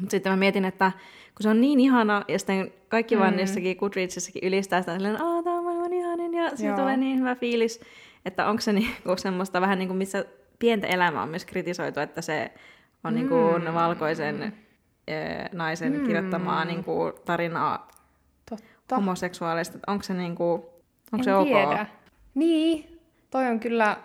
Mutta 0.00 0.10
sitten 0.10 0.32
mä 0.32 0.36
mietin, 0.36 0.64
että 0.64 0.92
kun 1.34 1.42
se 1.42 1.48
on 1.48 1.60
niin 1.60 1.80
ihana, 1.80 2.24
ja 2.28 2.38
sitten 2.38 2.72
kaikki 2.88 3.14
mm. 3.14 3.20
vaan 3.20 3.38
jossakin 3.38 3.76
Goodreadsissakin 3.76 4.48
ylistää 4.48 4.82
sitä, 4.82 4.94
silleen, 4.94 5.22
aah, 5.22 5.44
tämä 5.44 5.58
on 5.58 5.64
maailman 5.64 5.92
ihanin, 5.92 6.34
ja 6.34 6.56
siitä 6.56 6.76
tulee 6.76 6.96
niin 6.96 7.18
hyvä 7.18 7.34
fiilis, 7.34 7.80
että 8.24 8.46
onko 8.46 8.60
se 8.60 8.72
niinku 8.72 9.16
semmoista 9.16 9.60
vähän 9.60 9.78
niin 9.78 9.88
kuin, 9.88 9.98
missä 9.98 10.24
pientä 10.58 10.86
elämää 10.86 11.22
on 11.22 11.28
myös 11.28 11.44
kritisoitu, 11.44 12.00
että 12.00 12.22
se 12.22 12.50
on 13.04 13.14
niin 13.14 13.28
kuin 13.28 13.62
Mm. 13.64 13.74
valkoisen 13.74 14.42
eh, 15.08 15.48
naisen 15.52 15.92
Mm. 15.98 16.06
kirjoittamaa 16.06 16.64
niin 16.64 16.84
kuin 16.84 17.12
tarinaa 17.24 17.88
Totta. 18.50 18.96
homoseksuaalista, 18.96 19.78
onko 19.86 20.02
se, 20.02 20.14
niin 20.14 20.34
kuin, 20.34 20.52
onko 21.12 21.18
en 21.18 21.24
se 21.24 21.34
ok? 21.34 21.46
tiedä. 21.46 21.86
Niin, 22.34 23.00
toi 23.30 23.46
on 23.46 23.60
kyllä 23.60 23.96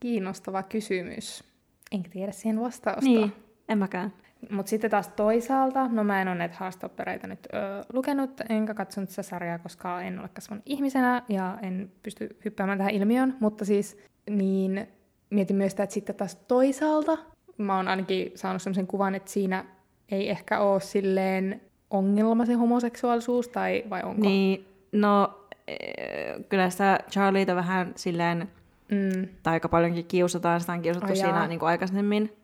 kiinnostava 0.00 0.62
kysymys. 0.62 1.44
Enkä 1.92 2.08
tiedä 2.10 2.32
siihen 2.32 2.60
vastausta. 2.60 3.04
Niin, 3.04 3.32
en 3.68 3.78
mäkään. 3.78 4.12
Mutta 4.50 4.70
sitten 4.70 4.90
taas 4.90 5.08
toisaalta, 5.08 5.88
no 5.88 6.04
mä 6.04 6.22
en 6.22 6.28
ole 6.28 6.36
näitä 6.36 6.54
haastoppereita 6.58 7.26
nyt 7.26 7.46
ö, 7.54 7.84
lukenut, 7.92 8.30
enkä 8.48 8.74
katsonut 8.74 9.10
sitä 9.10 9.22
sarjaa, 9.22 9.58
koska 9.58 10.02
en 10.02 10.20
ole 10.20 10.28
kasvanut 10.28 10.62
ihmisenä 10.66 11.22
ja 11.28 11.58
en 11.62 11.92
pysty 12.02 12.36
hyppäämään 12.44 12.78
tähän 12.78 12.94
ilmiöön, 12.94 13.36
mutta 13.40 13.64
siis 13.64 13.98
niin 14.30 14.88
mietin 15.30 15.56
myös 15.56 15.72
sitä, 15.72 15.82
että 15.82 15.94
sitten 15.94 16.14
taas 16.16 16.36
toisaalta 16.36 17.18
mä 17.58 17.76
oon 17.76 17.88
ainakin 17.88 18.32
saanut 18.34 18.62
sellaisen 18.62 18.86
kuvan, 18.86 19.14
että 19.14 19.30
siinä 19.30 19.64
ei 20.08 20.30
ehkä 20.30 20.58
ole 20.60 20.80
silleen 20.80 21.60
ongelma 21.90 22.46
se 22.46 22.52
homoseksuaalisuus, 22.54 23.48
tai 23.48 23.84
vai 23.90 24.02
onko? 24.02 24.20
Niin, 24.22 24.66
no 24.92 25.40
eh, 25.68 26.34
kyllä 26.48 26.70
sitä 26.70 26.98
Charlieta 27.10 27.54
vähän 27.56 27.92
silleen, 27.96 28.48
Mm, 28.90 29.28
tai 29.42 29.52
aika 29.54 29.68
paljonkin 29.68 30.04
kiusataan, 30.06 30.60
sitä 30.60 30.72
on 30.72 30.82
kiusattu 30.82 31.08
Ai 31.10 31.16
siinä 31.16 31.28
jaa. 31.28 31.46
niin 31.46 31.58
kuin 31.58 31.68
aikaisemmin, 31.68 32.36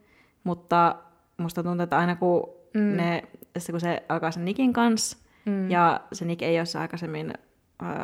mutta 0.44 0.96
musta 1.36 1.62
tuntuu, 1.62 1.82
että 1.84 1.98
aina 1.98 2.16
kun, 2.16 2.48
Mm. 2.74 2.96
ne, 2.96 3.22
kun 3.70 3.80
se 3.80 4.02
alkaa 4.08 4.30
sen 4.30 4.44
Nikin 4.44 4.72
kanssa, 4.72 5.16
mm, 5.44 5.70
ja 5.70 6.00
se 6.12 6.24
Nick 6.24 6.42
ei 6.42 6.58
ole 6.58 6.66
se 6.66 6.78
aikaisemmin 6.78 7.32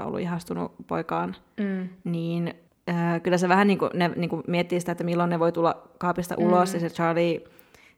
ollut 0.05 0.21
ihastunut 0.21 0.73
poikaan, 0.87 1.37
mm, 1.61 1.89
niin 2.05 2.55
äh, 2.89 3.23
kyllä 3.23 3.39
se 3.39 3.49
vähän 3.49 3.67
niin 3.67 3.79
kuin, 3.79 3.91
ne 3.95 4.11
niin 4.17 4.31
kuin 4.31 4.43
miettii 4.47 4.81
sitä, 4.81 4.93
että 4.93 5.05
milloin 5.05 5.31
ne 5.31 5.39
voi 5.39 5.53
tulla 5.53 5.83
kaapista 5.99 6.35
Mm. 6.39 6.47
ulos, 6.47 6.75
ja 6.75 6.81
se 6.81 6.91
Charlie 6.91 7.45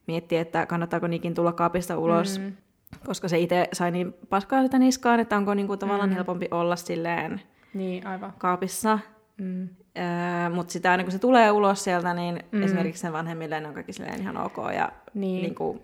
miettii, 0.07 0.39
että 0.39 0.67
kannattaako 0.67 1.07
Nikin 1.07 1.35
tulla 1.35 1.53
kaapista 1.53 1.99
ulos, 1.99 2.39
Mm. 2.39 2.53
koska 3.07 3.29
se 3.29 3.39
itse 3.39 3.69
sai 3.73 3.91
niin 3.91 4.15
paskaa 4.31 4.63
sitä 4.63 4.79
niskaan, 4.79 5.21
että 5.21 5.37
onko 5.37 5.55
niin 5.55 5.67
kuin 5.67 5.79
tavallaan 5.79 6.09
Mm. 6.11 6.15
helpompi 6.15 6.49
olla 6.51 6.77
silleen 6.77 7.41
Niin, 7.75 8.07
aivan. 8.07 8.33
kaapissa. 8.39 8.99
Mm. 9.39 9.69
Öö, 9.99 10.49
Mutta 10.55 10.73
sitä 10.73 10.91
aina 10.91 11.03
kun 11.03 11.13
se 11.13 11.19
tulee 11.19 11.51
ulos 11.51 11.85
sieltä, 11.85 12.15
niin 12.15 12.35
Mm. 12.53 12.59
mm. 12.59 12.65
esimerkiksi 12.65 13.01
sen 13.01 13.13
vanhemmille 13.13 13.61
ne 13.61 13.69
on 13.69 13.75
kaikki 13.75 13.93
silleen 13.93 14.21
ihan 14.21 14.37
ok. 14.37 14.57
Ja 14.77 14.93
Niin. 15.15 15.43
niin 15.43 15.55
kuin, 15.55 15.81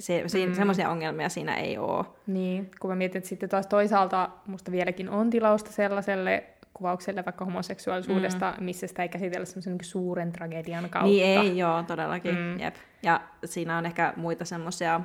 se, 0.00 0.24
se, 0.26 0.44
Mm. 0.44 0.48
mm. 0.50 0.54
semmoisia 0.54 0.90
ongelmia 0.90 1.28
siinä 1.28 1.54
ei 1.54 1.78
ole. 1.78 2.04
Niin, 2.26 2.70
kun 2.80 2.90
mä 2.90 2.96
mietin, 2.96 3.18
että 3.18 3.28
sitten 3.28 3.48
taas 3.48 3.66
toisaalta 3.66 4.28
musta 4.46 4.72
vieläkin 4.72 5.10
on 5.10 5.30
tilausta 5.30 5.72
sellaiselle 5.72 6.44
kuvaukselle 6.74 7.24
vaikka 7.24 7.44
homoseksuaalisuudesta, 7.44 8.54
mm. 8.58 8.64
missä 8.64 8.86
sitä 8.86 9.02
ei 9.02 9.08
käsitellä 9.08 9.44
semmoisen 9.46 9.72
niin 9.72 9.84
suuren 9.84 10.32
tragedian 10.32 10.90
kautta. 10.90 11.08
Niin 11.10 11.24
ei, 11.26 11.58
joo, 11.58 11.82
todellakin. 11.82 12.34
Mm. 12.34 12.60
Jep. 12.60 12.74
Ja 13.02 13.20
siinä 13.44 13.78
on 13.78 13.86
ehkä 13.86 14.12
muita 14.16 14.44
semmoisia 14.44 15.00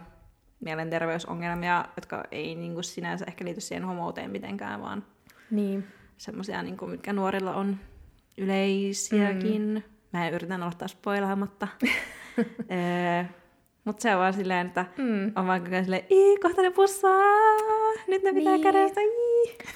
mielenterveysongelmia, 0.60 1.86
jotka 1.96 2.24
ei 2.32 2.56
niin 2.56 2.74
kuin 2.74 2.84
sinänsä 2.84 3.26
ehkä 3.28 3.46
liity 3.46 3.62
siihen 3.62 3.86
homouteen 3.86 4.32
mitenkään, 4.32 4.82
vaan 4.82 5.04
Niin. 5.52 5.88
semmoisia, 6.18 6.64
niin 6.64 6.78
kuin, 6.78 6.92
mitkä 6.92 7.14
nuorilla 7.14 7.54
on 7.56 7.78
yleisiäkin. 8.38 9.62
Mm. 9.74 9.82
Mä 10.14 10.28
en 10.28 10.34
yritän 10.34 10.64
olla 10.64 10.74
taas 10.78 10.92
spoilaamatta. 10.92 11.68
Mutta 13.86 14.02
se 14.02 14.16
on 14.16 14.20
vaan 14.22 14.34
silleen, 14.34 14.68
että 14.68 14.86
Mm. 14.98 15.32
on 15.36 15.48
vaan 15.48 15.62
koko 15.62 15.72
ajan 15.72 15.84
silleen, 15.84 16.06
ii, 16.12 16.38
kohta 16.40 16.62
ne 16.62 16.72
pussaa, 16.72 17.12
nyt 18.08 18.24
ne 18.24 18.34
pitää 18.34 18.54
Niin. 18.54 18.64
kädestä. 18.64 19.02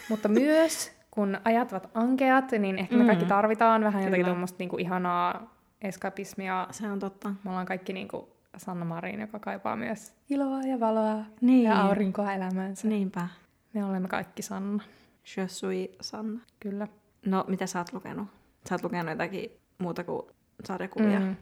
Mutta 0.09 0.29
myös, 0.29 0.91
kun 1.13 1.37
ajat 1.45 1.71
ovat 1.71 1.89
ankeat, 1.93 2.51
niin 2.51 2.79
ehkä 2.79 2.95
me 2.97 3.05
kaikki 3.05 3.25
Mm. 3.25 3.29
tarvitaan 3.29 3.83
vähän 3.83 4.03
jotakin 4.03 4.25
tuommoista 4.25 4.55
niinku 4.59 4.77
ihanaa 4.77 5.55
eskapismia. 5.81 6.67
Se 6.71 6.87
on 6.91 6.99
totta. 6.99 7.29
Me 7.43 7.49
ollaan 7.49 7.65
kaikki 7.65 7.93
niinku 7.93 8.29
Sanna 8.57 8.85
Marin, 8.85 9.19
joka 9.21 9.39
kaipaa 9.39 9.75
myös 9.75 10.13
iloa 10.29 10.61
ja 10.61 10.79
valoa 10.79 11.17
Niin. 11.41 11.63
ja 11.63 11.81
aurinkoa 11.81 12.33
elämäänsä. 12.33 12.87
Niinpä. 12.87 13.27
Me 13.73 13.85
olemme 13.85 14.07
kaikki 14.07 14.41
Sanna, 14.41 14.83
Je 15.37 15.47
suis 15.47 15.89
Sanna. 16.01 16.39
kyllä. 16.59 16.87
No, 17.25 17.45
mitä 17.47 17.65
sä 17.67 17.79
oot 17.79 17.93
lukenut? 17.93 18.27
Sä 18.69 18.75
oot 18.75 18.83
lukenut 18.83 19.09
jotakin 19.09 19.51
muuta 19.77 20.03
kuin 20.03 20.21
sarjakuvia. 20.63 21.19
Mm. 21.19 21.35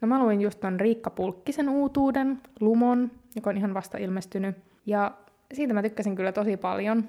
No 0.00 0.08
mä 0.08 0.18
luin 0.18 0.40
just 0.40 0.60
ton 0.60 0.80
Riikka 0.80 1.10
Pulkkisen 1.10 1.68
uutuuden, 1.68 2.40
Lumon, 2.60 3.10
joka 3.36 3.50
on 3.50 3.56
ihan 3.56 3.74
vasta 3.74 3.98
ilmestynyt. 3.98 4.56
Ja 4.86 5.12
siitä 5.52 5.74
mä 5.74 5.82
tykkäsin 5.82 6.16
kyllä 6.16 6.32
tosi 6.32 6.56
paljon. 6.56 7.08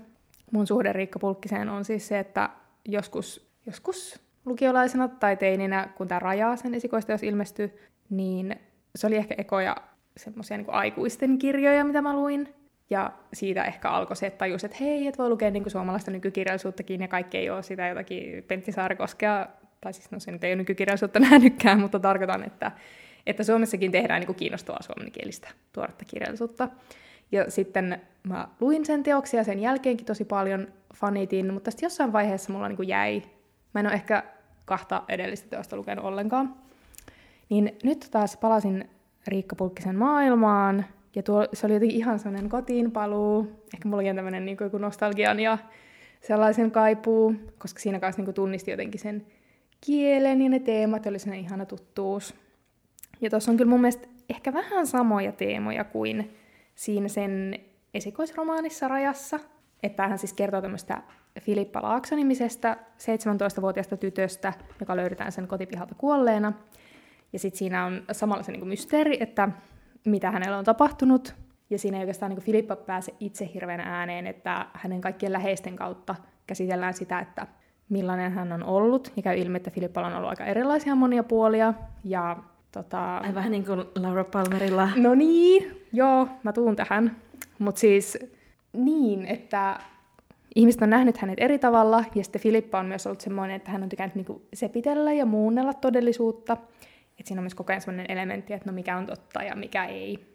Mun 0.52 0.68
suhde 0.68 0.94
Riikka 0.94 1.20
Pulkkiseen 1.20 1.70
on 1.70 1.86
siis 1.86 2.08
se, 2.08 2.20
että 2.20 2.50
joskus, 2.86 3.50
joskus 3.66 4.20
lukiolaisena 4.46 5.08
tai 5.08 5.38
teininä, 5.38 5.90
kun 5.98 6.08
tämä 6.08 6.20
rajaa 6.20 6.56
sen 6.56 6.74
esikoisteos 6.74 7.24
ilmestyi, 7.24 7.74
niin 8.10 8.56
se 8.96 9.08
oli 9.08 9.16
ehkä 9.16 9.36
ekoja 9.38 9.76
semmoisia 10.18 10.58
niin 10.58 10.70
aikuisten 10.70 11.38
kirjoja, 11.38 11.84
mitä 11.84 12.02
mä 12.02 12.14
luin. 12.14 12.54
Ja 12.90 13.12
siitä 13.34 13.64
ehkä 13.64 13.90
alkoi 13.90 14.16
se, 14.16 14.28
että 14.28 14.38
tajus, 14.38 14.64
että 14.64 14.78
hei, 14.80 15.08
et 15.08 15.18
voi 15.18 15.30
lukea 15.30 15.52
niin 15.52 15.64
kuin 15.64 15.72
suomalaista 15.72 16.12
nykykirjallisuuttakin, 16.12 17.02
ja 17.02 17.08
kaikki 17.08 17.38
ei 17.38 17.50
ole 17.50 17.64
sitä 17.64 17.88
jotakin 17.88 18.44
Pentti 18.44 18.72
Saarikoskea, 18.72 19.48
tai 19.82 19.94
siis 19.94 20.12
no 20.12 20.20
se 20.20 20.32
nyt 20.32 20.44
ei 20.44 20.52
ole 20.52 20.56
nykykirjallisuutta 20.56 21.20
nähnytkään, 21.30 21.80
mutta 21.80 22.00
tarkoitan, 22.00 22.44
että, 22.44 22.72
että 23.26 23.44
Suomessakin 23.44 23.92
tehdään 23.92 24.20
niin 24.20 24.28
kuin 24.28 24.36
kiinnostavaa 24.36 24.82
suomenkielistä 24.82 25.48
tuoretta 25.74 26.06
kirjallisuutta. 26.06 26.70
Ja 27.36 27.52
sitten 27.52 28.02
mä 28.24 28.48
luin 28.60 28.86
sen 28.86 29.04
teoksia 29.04 29.44
sen 29.44 29.60
jälkeenkin 29.60 30.06
tosi 30.06 30.26
paljon 30.26 30.68
fanitin, 30.96 31.54
mutta 31.54 31.72
sitten 31.72 31.86
jossain 31.86 32.14
vaiheessa 32.14 32.54
mulla 32.54 32.68
niin 32.68 32.78
kuin 32.78 32.88
jäi. 32.88 33.22
Mä 33.74 33.80
en 33.80 33.86
ole 33.86 33.94
ehkä 33.94 34.24
kahta 34.66 35.04
edellistä 35.08 35.50
teosta 35.50 35.76
lukenut 35.76 36.06
ollenkaan. 36.06 36.56
Niin 37.50 37.78
nyt 37.84 38.08
taas 38.12 38.38
palasin 38.38 38.90
Riikka 39.28 39.56
Pulkkisen 39.56 39.96
maailmaan, 39.96 40.86
ja 41.16 41.24
tuo, 41.24 41.48
se 41.54 41.66
oli 41.66 41.74
jotenkin 41.74 41.98
ihan 41.98 42.20
sellainen 42.20 42.50
kotiin 42.50 42.92
paluu. 42.92 43.64
Ehkä 43.74 43.90
mulla 43.90 44.10
on 44.10 44.16
tämmöinen 44.16 44.46
niin 44.46 44.58
kuin 44.58 44.82
nostalgian 44.82 45.40
ja 45.40 45.58
sellaisen 46.22 46.72
kaipuu, 46.72 47.36
koska 47.58 47.80
siinä 47.80 48.00
kanssa 48.00 48.20
niin 48.20 48.26
kuin 48.26 48.36
tunnisti 48.36 48.72
jotenkin 48.72 49.02
sen 49.02 49.26
kielen 49.82 50.42
ja 50.42 50.50
ne 50.50 50.60
teemat, 50.60 51.06
oli 51.06 51.20
sellainen 51.20 51.46
ihana 51.46 51.66
tuttuus. 51.66 52.36
Ja 53.22 53.30
tuossa 53.30 53.52
on 53.52 53.58
kyllä 53.58 53.70
mun 53.70 53.82
mielestä 53.82 54.08
ehkä 54.30 54.54
vähän 54.54 54.88
samoja 54.88 55.32
teemoja 55.32 55.84
kuin 55.84 56.36
siinä 56.76 57.08
sen 57.08 57.60
esikoisromaanissa 57.94 58.88
Rajassa. 58.88 59.40
Että 59.84 60.08
hän 60.08 60.18
siis 60.18 60.34
kertoo 60.34 60.62
tämmöistä 60.62 61.02
Filippa 61.40 61.82
Laakso-nimisestä 61.82 62.78
17-vuotiaasta 62.98 63.98
tytöstä, 63.98 64.54
joka 64.80 64.96
löydetään 64.96 65.32
sen 65.32 65.48
kotipihalta 65.48 65.96
kuolleena. 65.98 66.54
Ja 67.34 67.40
sitten 67.40 67.58
siinä 67.58 67.86
on 67.86 68.04
samalla 68.12 68.44
se 68.44 68.52
niin 68.52 68.68
mysteeri, 68.68 69.18
että 69.20 69.50
mitä 70.06 70.32
hänellä 70.32 70.58
on 70.58 70.66
tapahtunut. 70.66 71.36
Ja 71.70 71.80
siinä 71.80 71.98
ei 71.98 72.02
oikeastaan 72.02 72.30
niin 72.30 72.42
Filippa 72.42 72.76
pääse 72.76 73.14
itse 73.20 73.50
hirveän 73.54 73.80
ääneen, 73.80 74.28
että 74.28 74.66
hänen 74.74 75.02
kaikkien 75.02 75.34
läheisten 75.34 75.76
kautta 75.76 76.16
käsitellään 76.48 76.94
sitä, 76.94 77.20
että 77.20 77.48
millainen 77.90 78.32
hän 78.32 78.52
on 78.52 78.64
ollut. 78.64 79.14
Ja 79.16 79.22
käy 79.22 79.38
ilmi, 79.38 79.58
että 79.58 79.72
Filippalla 79.72 80.08
on 80.08 80.16
ollut 80.16 80.30
aika 80.30 80.46
erilaisia 80.46 80.96
monia 80.96 81.24
puolia. 81.24 81.74
Ja 82.04 82.38
tota... 82.76 83.18
Ai 83.18 83.36
vähän 83.36 83.52
niin 83.52 83.66
kuin 83.66 83.84
Laura 83.96 84.24
Palmerilla. 84.24 84.90
No 84.96 85.16
niin, 85.16 85.82
joo, 85.94 86.28
mä 86.44 86.54
tuun 86.54 86.76
tähän. 86.76 87.16
Mutta 87.60 87.80
siis 87.80 88.18
niin, 88.74 89.26
että 89.26 89.80
ihmiset 90.56 90.82
on 90.82 90.90
nähnyt 90.90 91.18
hänet 91.18 91.40
eri 91.40 91.60
tavalla, 91.60 92.04
ja 92.16 92.24
sitten 92.24 92.42
Filippa 92.42 92.80
on 92.80 92.86
myös 92.86 93.08
ollut 93.08 93.22
semmoinen, 93.22 93.56
että 93.56 93.72
hän 93.72 93.84
on 93.84 93.90
tykännyt 93.90 94.16
niinku 94.16 94.42
sepitellä 94.54 95.14
ja 95.14 95.26
muunnella 95.26 95.74
todellisuutta. 95.74 96.54
Että 97.20 97.28
siinä 97.28 97.40
on 97.40 97.44
myös 97.44 97.56
koko 97.56 97.74
ajan 97.74 97.82
semmoinen 97.82 98.12
elementti, 98.12 98.54
että 98.54 98.70
no 98.70 98.76
mikä 98.76 98.98
on 98.98 99.06
totta 99.06 99.44
ja 99.44 99.56
mikä 99.56 99.86
ei. 99.86 100.26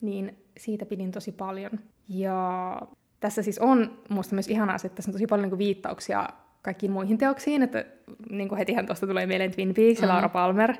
Niin 0.00 0.36
siitä 0.58 0.86
pidin 0.86 1.12
tosi 1.12 1.32
paljon. 1.32 1.70
Ja 2.08 2.80
tässä 3.20 3.42
siis 3.42 3.58
on 3.58 3.98
musta 4.08 4.34
myös 4.34 4.48
ihanaa 4.48 4.76
että 4.76 4.88
tässä 4.96 5.10
on 5.10 5.12
tosi 5.12 5.26
paljon 5.26 5.42
niinku 5.42 5.58
viittauksia 5.58 6.28
kaikkiin 6.62 6.92
muihin 6.92 7.18
teoksiin, 7.18 7.62
että 7.62 7.84
niin 8.30 8.48
kuin 8.48 8.58
hetihän 8.58 8.86
tuosta 8.86 9.06
tulee 9.06 9.26
mieleen 9.26 9.50
Twin 9.50 9.74
Peaks 9.74 10.00
ja 10.00 10.06
mm. 10.06 10.12
Laura 10.12 10.28
Palmer, 10.28 10.74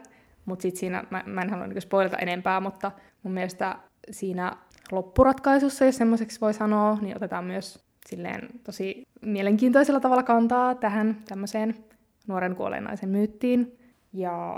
mutta 0.47 0.63
sitten 0.63 0.81
siinä, 0.81 1.05
mä, 1.11 1.23
mä 1.27 1.43
en 1.43 1.51
halua 1.51 1.67
niin 1.67 1.83
spoilata 1.83 2.17
enempää, 2.17 2.61
mutta 2.61 2.93
mun 3.23 3.33
mielestä 3.35 3.77
siinä 4.11 4.57
loppuratkaisussa, 4.93 5.85
jos 5.85 5.97
semmoiseksi 5.97 6.41
voi 6.41 6.55
sanoa, 6.55 6.99
niin 7.01 7.17
otetaan 7.17 7.45
myös 7.45 7.85
silleen 8.07 8.49
tosi 8.65 9.07
mielenkiintoisella 9.21 10.01
tavalla 10.01 10.23
kantaa 10.23 10.75
tähän 10.75 11.23
tämmöiseen 11.29 11.75
nuoren 12.27 12.57
kuolleen 12.57 12.85
naisen 12.85 13.09
myyttiin. 13.09 13.79
Ja 14.13 14.57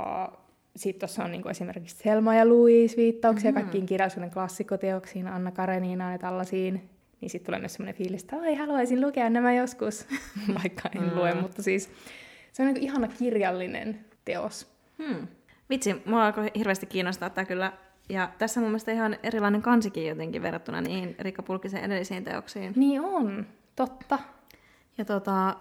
sitten 0.77 1.01
tuossa 1.01 1.25
on 1.25 1.31
niinku 1.31 1.49
esimerkiksi 1.49 1.97
Selma 1.97 2.35
ja 2.35 2.49
Louise 2.49 2.97
viittauksia 2.97 3.51
mm-hmm. 3.51 3.63
kaikkiin 3.63 3.87
kirjallisuuden 3.87 4.31
klassikoteoksiin, 4.31 5.27
Anna 5.27 5.51
Karenina 5.51 6.13
ja 6.13 6.19
tällaisiin. 6.19 6.91
Niin 7.21 7.31
sitten 7.31 7.47
tulee 7.47 7.61
myös 7.61 7.75
semmoinen 7.75 7.95
fiilis, 7.95 8.23
että 8.23 8.37
ai 8.37 8.55
haluaisin 8.55 9.01
lukea 9.01 9.31
nämä 9.31 9.55
joskus, 9.55 10.07
vaikka 10.63 10.89
en 10.95 11.03
mm. 11.03 11.15
lue, 11.15 11.35
mutta 11.35 11.63
siis 11.63 11.91
se 12.53 12.63
on 12.63 12.67
niinku 12.67 12.85
ihana 12.85 13.09
kirjallinen 13.09 14.05
teos. 14.25 14.73
Hmm. 14.99 15.27
Vitsi, 15.71 16.03
mua 16.05 16.27
alkoi 16.27 16.51
hirveästi 16.55 16.87
kiinnostaa 16.87 17.31
tämä 17.31 17.45
kyllä. 17.45 17.73
Ja 18.09 18.31
tässä 18.39 18.61
on 18.61 18.65
mun 18.65 18.71
mielestä 18.71 18.93
ihan 18.93 19.17
erilainen 19.23 19.63
kansikin 19.63 20.07
jotenkin 20.07 20.43
verrattuna 20.43 20.81
niihin 20.81 21.17
Rikka 21.19 21.43
Pulkkisen 21.43 21.85
edellisiin 21.85 22.25
teoksiin. 22.25 22.73
Niin 22.77 23.01
on, 23.01 23.47
totta. 23.77 24.19
Ja 24.99 25.05
tota, 25.05 25.57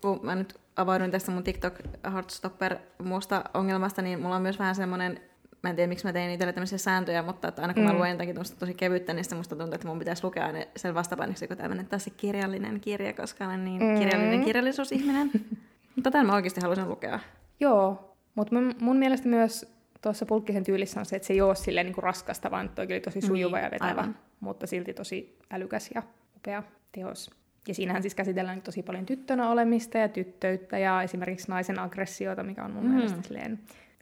kun 0.00 0.20
mä 0.22 0.34
nyt 0.34 0.60
avauduin 0.76 1.10
tästä 1.10 1.30
mun 1.30 1.44
TikTok 1.44 1.74
Heartstopper 2.12 2.76
muusta 3.02 3.44
ongelmasta, 3.54 4.02
niin 4.02 4.20
mulla 4.20 4.36
on 4.36 4.42
myös 4.42 4.58
vähän 4.58 4.74
semmoinen, 4.74 5.20
mä 5.62 5.70
en 5.70 5.76
tiedä 5.76 5.88
miksi 5.88 6.06
mä 6.06 6.12
tein 6.12 6.30
itselle 6.30 6.52
tämmöisiä 6.52 6.78
sääntöjä, 6.78 7.22
mutta 7.22 7.48
että 7.48 7.62
aina 7.62 7.74
kun 7.74 7.82
mm. 7.82 7.88
mä 7.88 7.94
luen 7.94 8.10
jotakin 8.10 8.36
tosi 8.58 8.74
kevyttä, 8.74 9.12
niin 9.12 9.24
sitten 9.24 9.38
musta 9.38 9.56
tuntuu, 9.56 9.74
että 9.74 9.88
mun 9.88 9.98
pitäisi 9.98 10.24
lukea 10.24 10.46
aina 10.46 10.64
sen 10.76 10.94
vastapainoksi, 10.94 11.48
kun 11.48 11.56
tämmöinen 11.56 11.86
taas 11.86 12.10
kirjallinen 12.16 12.80
kirja, 12.80 13.12
koska 13.12 13.46
olen 13.46 13.64
niin 13.64 13.82
mm. 13.82 13.98
kirjallinen 13.98 14.44
kirjallisuusihminen. 14.44 15.30
mutta 15.96 16.10
tämän 16.10 16.26
mä 16.26 16.34
oikeasti 16.34 16.60
haluaisin 16.60 16.88
lukea. 16.88 17.20
Joo, 17.60 18.13
mutta 18.34 18.54
mun, 18.54 18.74
mun 18.80 18.96
mielestä 18.96 19.28
myös 19.28 19.74
tuossa 20.02 20.26
pulkkisen 20.26 20.64
tyylissä 20.64 21.00
on 21.00 21.06
se, 21.06 21.16
että 21.16 21.26
se 21.26 21.32
ei 21.32 21.40
ole 21.40 21.54
silleen 21.54 21.86
niin 21.86 21.94
kuin 21.94 22.02
raskasta, 22.02 22.50
vaan 22.50 22.68
toi 22.68 22.86
oli 22.86 23.00
tosi 23.00 23.20
sujuva 23.20 23.56
niin, 23.56 23.64
ja 23.64 23.70
vetävä, 23.70 23.88
aivan. 23.88 24.16
mutta 24.40 24.66
silti 24.66 24.94
tosi 24.94 25.38
älykäs 25.50 25.90
ja 25.94 26.02
upea 26.36 26.62
teos. 26.92 27.30
Ja 27.68 27.74
siinähän 27.74 28.02
siis 28.02 28.14
käsitellään 28.14 28.62
tosi 28.62 28.82
paljon 28.82 29.06
tyttönä 29.06 29.50
olemista 29.50 29.98
ja 29.98 30.08
tyttöyttä 30.08 30.78
ja 30.78 31.02
esimerkiksi 31.02 31.48
naisen 31.48 31.78
aggressiota, 31.78 32.42
mikä 32.42 32.64
on 32.64 32.70
mun 32.70 32.84
mm. 32.84 32.90
mielestä 32.90 33.22
silleen 33.22 33.58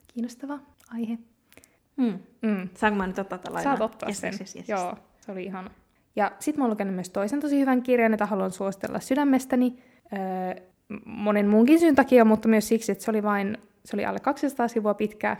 kiinnostava 0.07 0.59
aihe. 0.93 1.17
Mm. 1.97 2.19
Mm. 2.41 2.69
Saanko 2.73 2.97
mä 2.97 3.07
nyt 3.07 3.19
ottaa 3.19 3.37
tätä 3.37 3.53
lainaa? 3.53 3.77
Saat 3.77 3.91
ottaa 3.91 4.09
yes, 4.09 4.19
sen. 4.19 4.29
Yes, 4.29 4.39
yes, 4.39 4.55
yes. 4.55 4.69
Joo, 4.69 4.97
se 5.19 5.31
oli 5.31 5.43
ihana. 5.43 5.71
Ja 6.15 6.31
sit 6.39 6.57
mä 6.57 6.63
oon 6.63 6.71
lukenut 6.71 6.95
myös 6.95 7.09
toisen 7.09 7.39
tosi 7.39 7.59
hyvän 7.59 7.83
kirjan, 7.83 8.11
jota 8.11 8.25
haluan 8.25 8.51
suositella 8.51 8.99
sydämestäni. 8.99 9.79
Öö, 10.13 10.63
monen 11.05 11.47
muunkin 11.47 11.79
syyn 11.79 11.95
takia, 11.95 12.25
mutta 12.25 12.47
myös 12.47 12.67
siksi, 12.67 12.91
että 12.91 13.03
se 13.03 13.11
oli 13.11 13.23
vain, 13.23 13.57
se 13.85 13.95
oli 13.95 14.05
alle 14.05 14.19
200 14.19 14.67
sivua 14.67 14.93
pitkä. 14.93 15.37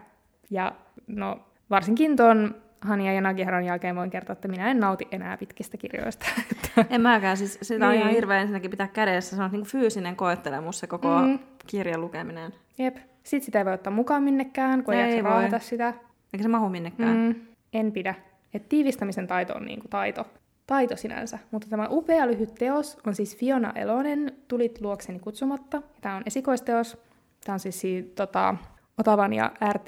Ja 0.49 0.71
no, 1.07 1.39
varsinkin 1.69 2.17
tuon 2.17 2.55
Hania 2.81 3.13
ja 3.13 3.21
Nagiharan 3.21 3.65
jälkeen 3.65 3.95
voin 3.95 4.09
kertoa, 4.09 4.33
että 4.33 4.47
minä 4.47 4.71
en 4.71 4.79
nauti 4.79 5.07
enää 5.11 5.37
pitkistä 5.37 5.77
kirjoista. 5.77 6.25
en 6.89 7.01
mäkään, 7.01 7.37
siis 7.37 7.59
sitä 7.61 7.79
niin. 7.79 7.89
on 7.89 7.93
ihan 7.93 8.07
niin. 8.07 8.15
hirveä 8.15 8.41
ensinnäkin 8.41 8.71
pitää 8.71 8.87
kädessä, 8.87 9.35
se 9.35 9.43
on 9.43 9.51
niin 9.51 9.65
fyysinen 9.65 10.15
koettelemus 10.15 10.79
se 10.79 10.87
koko 10.87 11.19
mm. 11.21 11.39
kirjan 11.67 12.01
lukeminen. 12.01 12.53
Jep. 12.77 12.97
Sitten 13.23 13.45
sitä 13.45 13.59
ei 13.59 13.65
voi 13.65 13.73
ottaa 13.73 13.93
mukaan 13.93 14.23
minnekään, 14.23 14.83
kun 14.83 14.93
ei, 14.93 15.01
ei 15.01 15.21
raahata 15.21 15.59
sitä. 15.59 15.93
Eikä 16.33 16.43
se 16.43 16.49
mahu 16.49 16.69
minnekään. 16.69 17.17
Mm. 17.17 17.35
En 17.73 17.91
pidä. 17.91 18.15
Et 18.53 18.69
tiivistämisen 18.69 19.27
taito 19.27 19.53
on 19.53 19.65
niinku 19.65 19.87
taito. 19.87 20.25
Taito 20.67 20.97
sinänsä. 20.97 21.39
Mutta 21.51 21.67
tämä 21.69 21.87
upea 21.91 22.27
lyhyt 22.27 22.55
teos 22.55 22.97
on 23.07 23.15
siis 23.15 23.37
Fiona 23.37 23.71
Elonen, 23.75 24.31
Tulit 24.47 24.81
luokseni 24.81 25.19
kutsumatta. 25.19 25.81
Tämä 26.01 26.15
on 26.15 26.23
esikoisteos. 26.25 26.97
Tämä 27.43 27.53
on 27.53 27.59
siis 27.59 27.81
siitä, 27.81 28.15
tota, 28.15 28.55
Otavan 28.97 29.33
ja 29.33 29.51
RT 29.73 29.87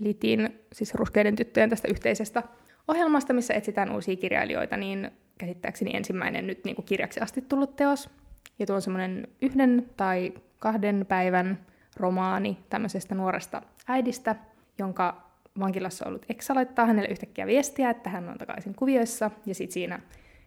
Litin, 0.00 0.60
siis 0.72 0.94
ruskeiden 0.94 1.36
tyttöjen 1.36 1.70
tästä 1.70 1.88
yhteisestä 1.88 2.42
ohjelmasta, 2.88 3.32
missä 3.32 3.54
etsitään 3.54 3.92
uusia 3.92 4.16
kirjailijoita, 4.16 4.76
niin 4.76 5.10
käsittääkseni 5.38 5.96
ensimmäinen 5.96 6.46
nyt 6.46 6.64
niin 6.64 6.76
kuin 6.76 6.86
kirjaksi 6.86 7.20
asti 7.20 7.42
tullut 7.42 7.76
teos. 7.76 8.10
Ja 8.58 8.66
tuo 8.66 8.76
on 8.76 8.82
semmoinen 8.82 9.28
yhden 9.42 9.90
tai 9.96 10.32
kahden 10.58 11.06
päivän 11.08 11.66
romaani 11.96 12.58
tämmöisestä 12.70 13.14
nuoresta 13.14 13.62
äidistä, 13.88 14.36
jonka 14.78 15.30
vankilassa 15.60 16.06
ollut 16.06 16.26
Eksa 16.28 16.54
laittaa 16.54 16.86
hänelle 16.86 17.08
yhtäkkiä 17.08 17.46
viestiä, 17.46 17.90
että 17.90 18.10
hän 18.10 18.28
on 18.28 18.38
takaisin 18.38 18.74
kuvioissa, 18.74 19.30
ja 19.46 19.54
sitten 19.54 19.72
siinä 19.74 20.00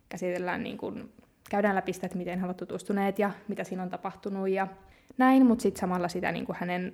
käsitellään, 0.10 0.63
niin 0.63 0.77
kuin, 0.77 1.12
käydään 1.49 1.75
läpi 1.75 1.93
sitä, 1.93 2.06
että 2.06 2.17
miten 2.17 2.39
he 2.39 2.45
ovat 2.45 2.58
tutustuneet 2.58 3.19
ja 3.19 3.32
mitä 3.47 3.63
siinä 3.63 3.84
on 3.84 3.89
tapahtunut 3.89 4.49
ja 4.49 4.67
näin, 5.17 5.45
mutta 5.45 5.62
sitten 5.62 5.80
samalla 5.80 6.08
sitä 6.08 6.32
niin 6.32 6.45
kuin 6.45 6.56
hänen 6.60 6.93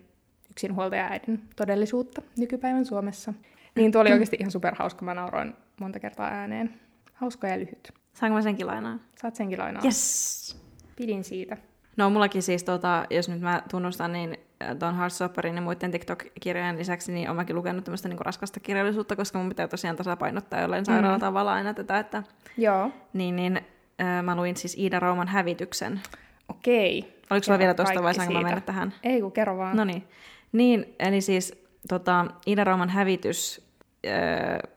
yksinhuoltaja-äidin 0.51 1.41
todellisuutta 1.55 2.21
nykypäivän 2.37 2.85
Suomessa. 2.85 3.33
Niin 3.75 3.91
tuo 3.91 4.01
oli 4.01 4.11
oikeasti 4.11 4.37
ihan 4.39 4.51
superhauska, 4.51 5.05
mä 5.05 5.13
nauroin 5.13 5.53
monta 5.79 5.99
kertaa 5.99 6.27
ääneen. 6.27 6.79
Hauska 7.13 7.47
ja 7.47 7.59
lyhyt. 7.59 7.93
Saanko 8.13 8.35
mä 8.35 8.41
senkin 8.41 8.67
lainaa? 8.67 8.99
Saat 9.21 9.35
senkin 9.35 9.59
lainaa. 9.59 9.81
Yes! 9.85 10.61
Pidin 10.95 11.23
siitä. 11.23 11.57
No 11.97 12.09
mullakin 12.09 12.43
siis, 12.43 12.63
tota, 12.63 13.05
jos 13.09 13.29
nyt 13.29 13.41
mä 13.41 13.63
tunnustan, 13.71 14.13
niin 14.13 14.37
tuon 14.79 14.97
Heartstopperin 14.97 15.55
ja 15.55 15.61
muiden 15.61 15.91
TikTok-kirjojen 15.91 16.77
lisäksi, 16.77 17.11
niin 17.11 17.29
olen 17.29 17.55
lukenut 17.55 17.83
tämmöistä 17.83 18.09
niin 18.09 18.19
raskasta 18.19 18.59
kirjallisuutta, 18.59 19.15
koska 19.15 19.39
mun 19.39 19.49
pitää 19.49 19.67
tosiaan 19.67 19.95
tasapainottaa 19.95 20.61
jollain 20.61 20.85
sairaalla 20.85 21.17
mm. 21.17 21.21
tavalla 21.21 21.53
aina 21.53 21.73
tätä, 21.73 21.99
että... 21.99 22.23
Joo. 22.57 22.91
Niin, 23.13 23.35
niin 23.35 23.61
äh, 24.01 24.23
mä 24.23 24.35
luin 24.35 24.57
siis 24.57 24.77
Iida 24.77 24.99
Rauman 24.99 25.27
hävityksen. 25.27 26.01
Okei. 26.49 27.18
Oliko 27.29 27.43
sulla 27.43 27.59
vielä 27.59 27.73
tuosta 27.73 28.03
vai 28.03 28.13
saanko 28.13 28.33
mä 28.33 28.41
mennä 28.41 28.61
tähän? 28.61 28.93
Ei, 29.03 29.21
kun 29.21 29.31
kerro 29.31 29.57
vaan. 29.57 29.77
No 29.77 29.85
niin. 29.85 30.07
Niin, 30.51 30.95
eli 30.99 31.21
siis 31.21 31.65
tota, 31.87 32.25
Iida 32.47 32.63
Rauman 32.63 32.89
hävitys, 32.89 33.69
äh, 34.07 34.13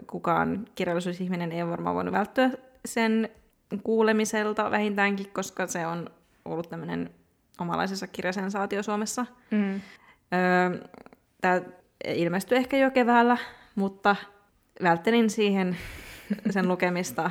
kukaan 0.07 0.67
kirjallisuusihminen 0.75 1.53
ei 1.53 1.63
ole 1.63 1.71
varmaan 1.71 1.97
voinut 1.97 2.15
välttyä 2.15 2.51
sen 2.85 3.29
kuulemiselta 3.83 4.71
vähintäänkin, 4.71 5.31
koska 5.33 5.67
se 5.67 5.87
on 5.87 6.11
ollut 6.45 6.71
tämmöinen 6.71 7.11
omalaisessa 7.61 8.07
kirjasensaatio 8.07 8.83
Suomessa. 8.83 9.27
Mm. 9.51 9.81
Öö, 10.35 10.89
Tämä 11.41 11.61
ilmestyi 12.07 12.59
ehkä 12.59 12.77
jo 12.77 12.91
keväällä, 12.91 13.37
mutta 13.75 14.17
välttelin 14.83 15.31
siihen 15.31 15.77
sen 16.51 16.69
lukemista 16.69 17.31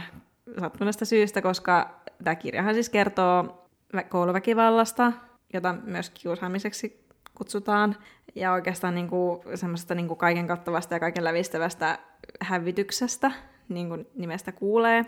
sattuneesta 0.60 1.06
syystä, 1.06 1.42
koska 1.42 2.02
tämä 2.24 2.36
kirjahan 2.36 2.74
siis 2.74 2.90
kertoo 2.90 3.61
kouluväkivallasta, 4.10 5.12
jota 5.54 5.76
myös 5.84 6.10
kiusaamiseksi 6.10 7.06
kutsutaan, 7.36 7.96
ja 8.36 8.52
oikeastaan 8.52 8.96
niin 8.96 9.08
kuin 9.08 9.42
semmoisesta 9.56 9.96
niin 9.96 10.08
kuin 10.08 10.18
kaiken 10.18 10.48
kattavasta 10.48 10.94
ja 10.94 11.00
kaiken 11.00 11.24
lävistävästä 11.24 12.00
hävityksestä, 12.42 13.32
niin 13.70 13.90
kuin 13.90 14.08
nimestä 14.16 14.52
kuulee. 14.52 15.06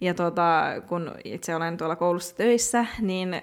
Ja 0.00 0.14
tuota, 0.14 0.62
kun 0.88 1.14
itse 1.24 1.54
olen 1.56 1.76
tuolla 1.76 1.96
koulussa 1.96 2.36
töissä, 2.36 2.86
niin 3.00 3.42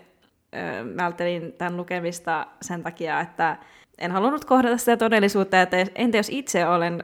välttelin 0.98 1.54
tämän 1.54 1.78
lukemista 1.78 2.48
sen 2.62 2.84
takia, 2.84 3.20
että 3.20 3.58
en 3.98 4.12
halunnut 4.12 4.46
kohdata 4.46 4.78
sitä 4.78 4.98
todellisuutta, 4.98 5.62
että 5.62 5.86
entä 5.96 6.18
jos 6.18 6.30
itse 6.30 6.68
olen 6.68 7.04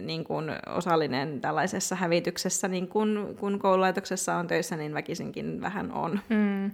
niin 0.00 0.24
kuin 0.24 0.50
osallinen 0.76 1.40
tällaisessa 1.40 1.96
hävityksessä, 1.96 2.68
niin 2.68 2.88
kun, 2.88 3.36
kun 3.40 3.58
koululaitoksessa 3.58 4.36
on 4.36 4.46
töissä, 4.46 4.76
niin 4.76 4.94
väkisinkin 4.94 5.60
vähän 5.60 5.92
on. 5.92 6.20
Mm. 6.28 6.70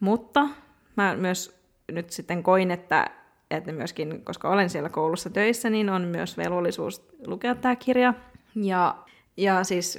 Mutta 0.00 0.48
mä 0.96 1.16
myös 1.16 1.60
nyt 1.92 2.10
sitten 2.10 2.42
koin, 2.42 2.70
että, 2.70 3.10
että 3.50 3.72
myöskin, 3.72 4.24
koska 4.24 4.48
olen 4.48 4.70
siellä 4.70 4.88
koulussa 4.88 5.30
töissä, 5.30 5.70
niin 5.70 5.90
on 5.90 6.02
myös 6.02 6.36
velvollisuus 6.36 7.08
lukea 7.26 7.54
tämä 7.54 7.76
kirja. 7.76 8.14
Ja, 8.54 8.96
ja 9.36 9.64
siis 9.64 9.98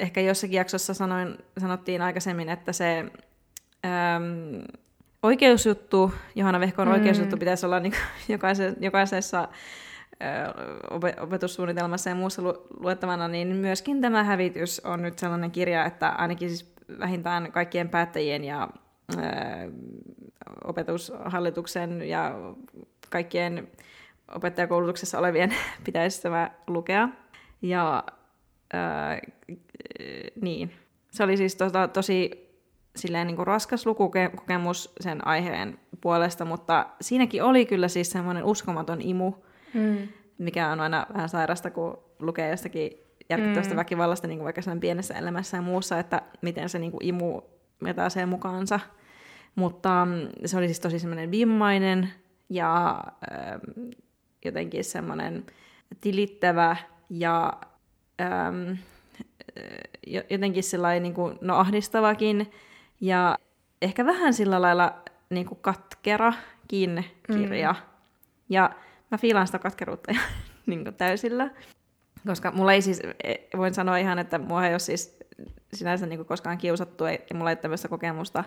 ehkä 0.00 0.20
jossakin 0.20 0.56
jaksossa 0.56 0.94
sanoin, 0.94 1.38
sanottiin 1.60 2.02
aikaisemmin, 2.02 2.48
että 2.48 2.72
se 2.72 2.98
äm, 2.98 4.62
oikeusjuttu, 5.22 6.12
Johanna 6.34 6.60
Vehkon 6.60 6.88
mm. 6.88 6.94
oikeusjuttu 6.94 7.36
pitäisi 7.36 7.66
olla 7.66 7.80
niin 7.80 7.94
jokaisessa, 8.28 8.80
jokaisessa 8.80 9.48
opetussuunnitelmassa 11.20 12.10
ja 12.10 12.16
muussa 12.16 12.42
lu- 12.42 12.66
luettavana, 12.80 13.28
niin 13.28 13.48
myöskin 13.48 14.00
tämä 14.00 14.24
hävitys 14.24 14.80
on 14.80 15.02
nyt 15.02 15.18
sellainen 15.18 15.50
kirja, 15.50 15.84
että 15.84 16.08
ainakin 16.08 16.48
siis 16.48 16.74
vähintään 16.98 17.52
kaikkien 17.52 17.88
päättäjien 17.88 18.44
ja 18.44 18.68
opetushallituksen 20.64 22.08
ja 22.08 22.34
kaikkien 23.10 23.68
opettajakoulutuksessa 24.34 25.18
olevien 25.18 25.54
pitäisi 25.84 26.22
tämä 26.22 26.50
lukea. 26.66 27.08
Ja 27.62 28.04
ö, 28.74 28.78
niin, 30.40 30.72
se 31.10 31.24
oli 31.24 31.36
siis 31.36 31.56
to- 31.56 31.88
tosi 31.92 32.48
silleen 32.96 33.26
niin 33.26 33.36
kuin 33.36 33.46
raskas 33.46 33.86
lukukokemus 33.86 34.92
sen 35.00 35.26
aiheen 35.26 35.78
puolesta, 36.00 36.44
mutta 36.44 36.86
siinäkin 37.00 37.42
oli 37.42 37.66
kyllä 37.66 37.88
siis 37.88 38.10
semmoinen 38.10 38.44
uskomaton 38.44 39.02
imu, 39.02 39.32
mm. 39.74 40.08
mikä 40.38 40.68
on 40.68 40.80
aina 40.80 41.06
vähän 41.14 41.28
sairasta, 41.28 41.70
kun 41.70 41.98
lukee 42.18 42.50
jostakin 42.50 42.92
järkyttävästä 43.30 43.74
mm. 43.74 43.78
väkivallasta 43.78 44.26
niin 44.26 44.38
kuin 44.38 44.44
vaikka 44.44 44.62
sen 44.62 44.80
pienessä 44.80 45.14
elämässä 45.14 45.56
ja 45.56 45.62
muussa, 45.62 45.98
että 45.98 46.22
miten 46.42 46.68
se 46.68 46.78
niin 46.78 46.92
kuin 46.92 47.04
imu 47.06 47.40
vetää 47.84 48.08
sen 48.08 48.28
mukaansa. 48.28 48.80
Mutta 49.54 50.04
mm, 50.04 50.28
se 50.44 50.58
oli 50.58 50.66
siis 50.66 50.80
tosi 50.80 50.98
semmoinen 50.98 51.30
vimmainen 51.30 52.12
ja 52.48 53.02
äh, 53.32 53.60
jotenkin 54.44 54.84
semmoinen 54.84 55.46
tilittävä 56.00 56.76
ja 57.10 57.52
ähm, 58.20 58.78
jotenkin 60.30 60.62
sellainen 60.62 61.02
niin 61.02 61.14
kuin, 61.14 61.38
no 61.40 61.56
ahdistavakin 61.56 62.52
ja 63.00 63.38
ehkä 63.82 64.06
vähän 64.06 64.34
sillä 64.34 64.62
lailla 64.62 65.02
niin 65.30 65.46
kuin 65.46 65.58
katkerakin 65.62 67.04
kirja. 67.26 67.72
Mm. 67.72 67.78
Ja 68.48 68.70
mä 69.10 69.18
fiilaan 69.18 69.46
sitä 69.46 69.58
katkeruutta 69.58 70.12
niin 70.66 70.84
kuin 70.84 70.94
täysillä. 70.94 71.50
Koska 72.26 72.50
mulla 72.50 72.72
ei 72.72 72.82
siis, 72.82 73.00
e, 73.24 73.34
voin 73.56 73.74
sanoa 73.74 73.96
ihan, 73.96 74.18
että 74.18 74.38
mua 74.38 74.66
ei 74.66 74.72
ole 74.72 74.78
siis 74.78 75.18
sinänsä 75.74 76.06
niin 76.06 76.18
kuin 76.18 76.26
koskaan 76.26 76.58
kiusattu, 76.58 77.04
ei, 77.04 77.18
mulla 77.34 77.50
ei 77.50 77.56
tämmöistä 77.56 77.88
kokemusta, 77.88 78.44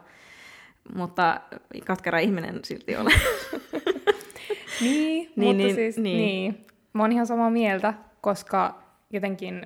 mutta 0.95 1.41
katkera 1.85 2.19
ihminen 2.19 2.59
silti 2.63 2.95
olen. 2.95 3.13
niin, 4.81 5.31
niin, 5.35 5.47
mutta 5.47 5.63
niin, 5.63 5.75
siis, 5.75 5.97
niin. 5.97 6.17
niin. 6.17 6.65
Mä 6.93 7.03
oon 7.03 7.11
ihan 7.11 7.27
samaa 7.27 7.49
mieltä, 7.49 7.93
koska 8.21 8.83
jotenkin, 9.09 9.65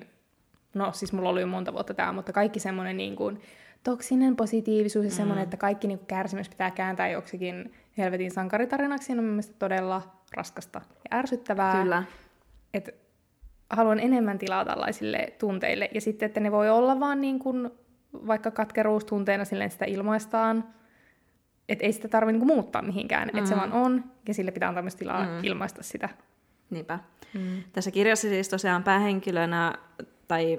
no 0.74 0.92
siis 0.92 1.12
mulla 1.12 1.28
oli 1.28 1.40
jo 1.40 1.46
monta 1.46 1.72
vuotta 1.72 1.94
tämä, 1.94 2.12
mutta 2.12 2.32
kaikki 2.32 2.60
semmoinen 2.60 2.96
niin 2.96 3.16
kuin, 3.16 3.40
toksinen 3.84 4.36
positiivisuus 4.36 5.04
ja 5.04 5.10
mm. 5.10 5.16
semmoinen, 5.16 5.44
että 5.44 5.56
kaikki 5.56 5.88
niin 5.88 6.06
kärsimys 6.06 6.48
pitää 6.48 6.70
kääntää 6.70 7.08
joksikin 7.08 7.72
helvetin 7.98 8.30
sankaritarinaksi, 8.30 9.12
on 9.12 9.24
mielestäni 9.24 9.58
todella 9.58 10.02
raskasta 10.36 10.80
ja 10.94 11.18
ärsyttävää. 11.18 11.82
Kyllä. 11.82 12.02
Et 12.74 12.99
haluan 13.70 14.00
enemmän 14.00 14.38
tilaa 14.38 14.64
tällaisille 14.64 15.32
tunteille. 15.38 15.90
Ja 15.94 16.00
sitten, 16.00 16.26
että 16.26 16.40
ne 16.40 16.52
voi 16.52 16.70
olla 16.70 17.00
vaan 17.00 17.20
niin 17.20 17.38
kuin, 17.38 17.70
vaikka 18.12 18.50
katkeruustunteena 18.50 19.44
silleen 19.44 19.70
sitä 19.70 19.84
ilmaistaan, 19.84 20.64
että 21.68 21.86
ei 21.86 21.92
sitä 21.92 22.08
tarvitse 22.08 22.38
niin 22.38 22.46
muuttaa 22.46 22.82
mihinkään, 22.82 23.28
mm. 23.32 23.38
että 23.38 23.50
se 23.50 23.56
vaan 23.56 23.72
on, 23.72 24.04
ja 24.28 24.34
sille 24.34 24.50
pitää 24.50 24.68
antaa 24.68 24.82
myös 24.82 24.96
tilaa 24.96 25.24
mm. 25.24 25.44
ilmaista 25.44 25.82
sitä. 25.82 26.08
Niinpä. 26.70 26.98
Mm. 27.34 27.62
Tässä 27.72 27.90
kirjassa 27.90 28.28
siis 28.28 28.48
tosiaan 28.48 28.84
päähenkilönä, 28.84 29.74
tai 30.28 30.58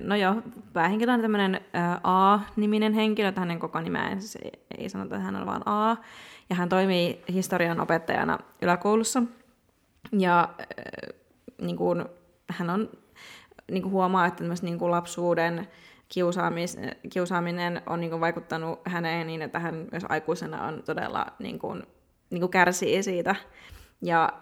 no 0.00 0.16
joo, 0.16 0.36
päähenkilö 0.72 1.12
on 1.12 1.20
tämmöinen 1.20 1.60
A-niminen 2.02 2.92
henkilö, 2.92 3.28
että 3.28 3.40
hänen 3.40 3.58
koko 3.58 3.80
nimeä 3.80 4.10
siis 4.10 4.36
ei, 4.36 4.52
ei 4.78 4.88
sanota, 4.88 5.16
että 5.16 5.24
hän 5.24 5.36
on 5.36 5.46
vaan 5.46 5.62
A. 5.66 5.96
Ja 6.50 6.56
hän 6.56 6.68
toimii 6.68 7.22
historian 7.32 7.80
opettajana 7.80 8.38
yläkoulussa. 8.62 9.22
Ja 10.18 10.48
äh, 10.60 10.66
niin 11.60 11.76
kuin, 11.76 12.04
hän 12.50 12.70
on, 12.70 12.90
niin 13.70 13.82
kuin 13.82 13.92
huomaa, 13.92 14.26
että 14.26 14.44
niin 14.62 14.78
kuin 14.78 14.90
lapsuuden 14.90 15.68
kiusaamis, 16.08 16.76
kiusaaminen 17.12 17.82
on 17.86 18.00
niin 18.00 18.10
kuin 18.10 18.20
vaikuttanut 18.20 18.80
häneen 18.86 19.26
niin, 19.26 19.42
että 19.42 19.58
hän 19.58 19.86
myös 19.92 20.04
aikuisena 20.08 20.66
on 20.66 20.82
todella 20.82 21.26
niin 21.38 21.58
kuin, 21.58 21.82
niin 22.30 22.40
kuin 22.40 22.50
kärsii 22.50 23.02
siitä. 23.02 23.36
Ja 24.02 24.32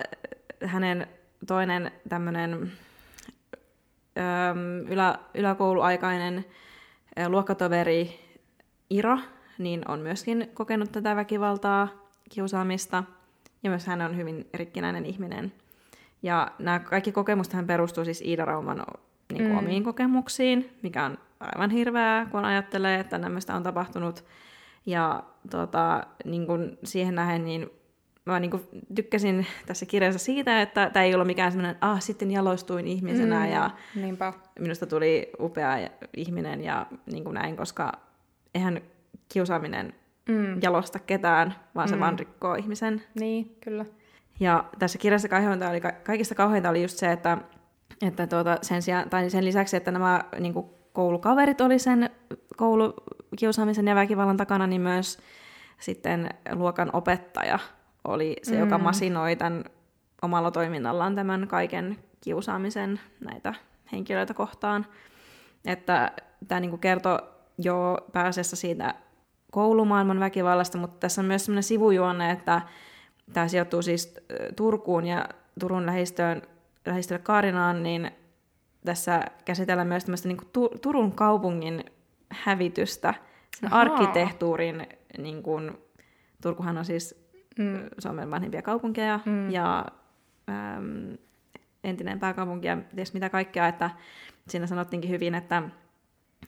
hänen 0.65 1.07
toinen 1.47 1.91
tämmöinen 2.09 2.73
ylä, 4.89 5.19
yläkouluaikainen 5.35 6.45
luokkatoveri 7.29 8.21
Ira 8.91 9.19
niin 9.59 9.91
on 9.91 10.01
myöskin 10.01 10.51
kokenut 10.55 10.93
tätä 10.93 11.17
väkivaltaa, 11.17 11.89
kiusaamista, 12.31 13.05
ja 13.63 13.71
myös 13.71 13.87
hän 13.87 14.03
on 14.03 14.17
hyvin 14.17 14.49
rikkinäinen 14.55 15.07
ihminen. 15.07 15.53
Ja 16.23 16.53
nämä 16.59 16.79
kaikki 16.79 17.13
kokemukset 17.13 17.55
hän 17.55 17.67
perustuu 17.67 18.05
siis 18.05 18.21
Iida 18.21 18.45
Rauman 18.45 18.83
niin 19.33 19.43
kuin 19.43 19.53
mm. 19.53 19.59
omiin 19.59 19.85
kokemuksiin, 19.85 20.71
mikä 20.83 21.05
on 21.05 21.19
aivan 21.41 21.71
hirveää, 21.71 22.27
kun 22.27 22.45
ajattelee, 22.45 23.01
että 23.01 23.19
nämmöistä 23.19 23.55
on 23.55 23.63
tapahtunut. 23.63 24.25
Ja 24.87 25.23
tota, 25.51 26.07
niin 26.25 26.47
kuin 26.47 26.79
siihen 26.85 27.15
nähen, 27.15 27.45
niin 27.45 27.71
mä 28.25 28.41
niin 28.41 28.51
kuin 28.51 28.63
tykkäsin 28.95 29.47
tässä 29.67 29.87
kirjassa 29.87 30.19
siitä, 30.19 30.63
että 30.63 30.91
tämä 30.91 31.05
ei 31.05 31.15
ollut 31.15 31.27
mikään 31.27 31.53
semmoinen, 31.53 31.77
ah, 31.81 32.01
sitten 32.01 32.31
jaloistuin 32.31 32.87
ihmisenä 32.87 33.39
mm, 33.41 33.53
ja 33.53 33.71
niinpä. 33.95 34.33
minusta 34.59 34.87
tuli 34.87 35.31
upea 35.41 35.89
ihminen 36.17 36.65
ja 36.65 36.87
niin 37.13 37.25
kuin 37.25 37.35
näin, 37.35 37.57
koska 37.57 37.93
eihän 38.55 38.81
kiusaaminen 39.29 39.95
mm. 40.29 40.63
jalosta 40.63 40.99
ketään, 40.99 41.55
vaan 41.75 41.89
se 41.89 41.95
mm. 41.95 42.01
vaan 42.01 42.19
rikkoo 42.19 42.55
ihmisen. 42.55 43.03
Niin, 43.15 43.57
kyllä. 43.61 43.85
Ja 44.41 44.65
tässä 44.79 44.99
kirjassa 44.99 45.29
kauheinta 45.29 45.71
oli, 45.71 45.81
kaikista 45.81 46.35
kauheinta 46.35 46.71
oli 46.71 46.83
just 46.83 46.99
se, 46.99 47.13
että, 47.13 47.39
että 48.03 48.27
tuota, 48.27 48.59
sen, 48.63 48.83
sijaan, 48.83 49.11
tai 49.11 49.31
sen 49.31 49.45
lisäksi, 49.45 49.77
että 49.77 49.91
nämä 49.91 50.25
niin 50.41 50.55
kuin 50.55 50.67
koulukaverit 50.93 51.61
oli 51.61 51.79
sen 51.79 52.11
koulukiusaamisen 52.57 53.87
ja 53.87 53.95
väkivallan 53.95 54.37
takana, 54.37 54.67
niin 54.67 54.81
myös 54.81 55.19
sitten 55.79 56.29
luokan 56.53 56.91
opettaja 56.93 57.59
oli 58.05 58.37
se, 58.43 58.55
mm. 58.55 58.61
joka 58.61 58.79
masinoi 58.79 59.37
tämän 59.37 59.65
omalla 60.23 60.51
toiminnallaan 60.51 61.15
tämän 61.15 61.49
kaiken 61.49 61.99
kiusaamisen 62.21 63.01
näitä 63.21 63.55
henkilöitä 63.93 64.35
kohtaan. 64.35 64.87
Että 65.65 66.13
tämä 66.49 66.61
niinku 66.61 66.79
kertoo 66.79 67.19
jo 67.59 67.99
pääasiassa 68.13 68.57
siitä 68.57 68.95
koulumaailman 69.53 70.21
väkivallasta, 70.21 70.79
mutta 70.79 70.99
tässä 71.01 71.21
on 71.21 71.27
myös 71.27 71.45
sellainen 71.45 71.63
sivujuonne, 71.63 72.31
että 72.31 72.63
tämä 73.33 73.49
sijoittuu 73.49 73.83
siis 73.83 74.15
Turkuun 74.57 75.07
ja 75.07 75.29
Turun 75.61 75.87
lähistöön, 75.87 76.43
lähistölle 76.87 77.23
Kaarinaan, 77.23 77.83
niin 77.83 78.11
tässä 78.85 79.25
käsitellään 79.45 79.89
myös 79.89 80.05
tämmöistä 80.05 80.29
niin 80.29 80.37
kuin 80.37 80.81
Turun 80.81 81.13
kaupungin 81.13 81.85
hävitystä, 82.31 83.15
sen 83.57 83.73
Ahaa. 83.73 83.81
arkkitehtuurin, 83.81 84.87
niin 85.19 85.43
kuin, 85.43 85.79
Turkuhan 86.43 86.79
on 86.79 86.85
siis 86.85 87.29
mm. 87.59 87.79
Suomen 87.99 88.31
vanhimpia 88.31 88.63
kaupunkeja, 88.63 89.21
mm. 89.27 89.51
ja 89.51 89.85
äm, 90.49 91.19
entinen 91.85 92.21
pääkaupunki 92.21 92.67
ja 92.67 92.79
ties 92.97 93.15
mitä 93.15 93.29
kaikkea, 93.29 93.69
että 93.69 93.91
siinä 94.49 94.67
sanottiinkin 94.67 95.11
hyvin, 95.11 95.35
että, 95.35 95.63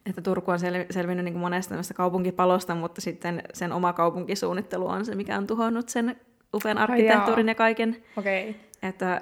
että 0.06 0.22
Turku 0.22 0.50
on 0.50 0.58
sel, 0.58 0.84
selvinnyt 0.90 1.24
niin 1.24 1.38
monesta 1.38 1.94
kaupunkipalosta, 1.94 2.74
mutta 2.74 3.00
sitten 3.00 3.42
sen 3.52 3.72
oma 3.72 3.92
kaupunkisuunnittelu 3.92 4.88
on 4.88 5.04
se, 5.04 5.14
mikä 5.14 5.38
on 5.38 5.46
tuhonnut 5.46 5.88
sen 5.88 6.20
upean 6.54 6.78
arkkitehtuurin 6.78 7.48
ja 7.48 7.54
kaiken. 7.54 7.96
Okay. 8.16 8.54
Että, 8.82 9.20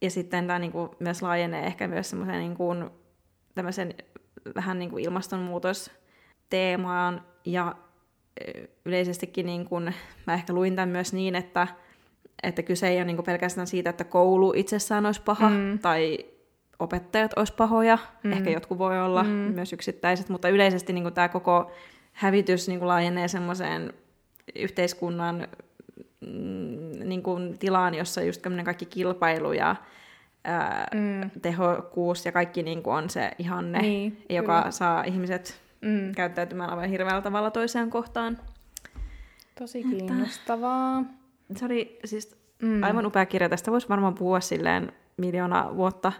ja 0.00 0.10
sitten 0.10 0.46
tämä 0.46 0.58
niin 0.58 0.72
kuin 0.72 0.90
myös 0.98 1.22
laajenee 1.22 1.66
ehkä 1.66 1.88
myös 1.88 2.10
semmoisen 2.10 2.38
niin 2.38 2.56
kuin, 2.56 2.90
tämmöisen 3.54 3.94
vähän 4.54 4.78
niin 4.78 4.90
kuin 4.90 5.04
ilmastonmuutosteemaan 5.04 7.22
ja 7.44 7.74
yleisestikin 8.84 9.46
niin 9.46 9.64
kuin, 9.64 9.94
mä 10.26 10.34
ehkä 10.34 10.52
luin 10.52 10.76
tämän 10.76 10.88
myös 10.88 11.12
niin, 11.12 11.34
että, 11.34 11.66
että 12.42 12.62
kyse 12.62 12.88
ei 12.88 12.96
ole 12.96 13.04
niin 13.04 13.16
kuin 13.16 13.26
pelkästään 13.26 13.66
siitä, 13.66 13.90
että 13.90 14.04
koulu 14.04 14.52
itsessään 14.56 15.06
olisi 15.06 15.22
paha 15.22 15.48
mm. 15.48 15.78
tai 15.78 16.18
opettajat 16.78 17.32
olisi 17.36 17.54
pahoja, 17.54 17.98
mm. 18.22 18.32
ehkä 18.32 18.50
jotkut 18.50 18.78
voi 18.78 19.00
olla 19.00 19.22
mm. 19.22 19.28
myös 19.28 19.72
yksittäiset, 19.72 20.28
mutta 20.28 20.48
yleisesti 20.48 20.92
niin 20.92 21.04
kuin 21.04 21.14
tämä 21.14 21.28
koko 21.28 21.70
hävitys 22.12 22.68
niin 22.68 22.78
kuin 22.78 22.88
laajenee 22.88 23.28
semmoiseen 23.28 23.92
yhteiskunnan 24.54 25.48
niin 27.04 27.22
kuin 27.22 27.58
tilaan, 27.58 27.94
jossa 27.94 28.22
just 28.22 28.42
kaikki 28.64 28.86
kilpailu 28.86 29.52
ja 29.52 29.76
ää, 30.44 30.88
mm. 30.94 31.30
tehokkuus 31.42 32.26
ja 32.26 32.32
kaikki 32.32 32.62
niin 32.62 32.82
kuin 32.82 32.94
on 32.94 33.10
se 33.10 33.30
ihanne, 33.38 33.80
niin, 33.80 34.24
joka 34.30 34.58
kyllä. 34.58 34.70
saa 34.70 35.04
ihmiset 35.04 35.60
mm. 35.80 36.14
käyttäytymään 36.14 36.70
aivan 36.70 36.88
hirveällä 36.88 37.22
tavalla 37.22 37.50
toiseen 37.50 37.90
kohtaan. 37.90 38.38
Tosi 39.58 39.82
kiinnostavaa. 39.82 41.00
Että 41.50 41.58
se 41.58 41.64
oli 41.64 41.98
siis 42.04 42.36
mm. 42.62 42.82
aivan 42.82 43.06
upea 43.06 43.26
kirja. 43.26 43.48
Tästä 43.48 43.70
voisi 43.70 43.88
varmaan 43.88 44.14
puhua 44.14 44.40
silleen 44.40 44.92
miljoona 45.16 45.76
vuotta. 45.76 46.12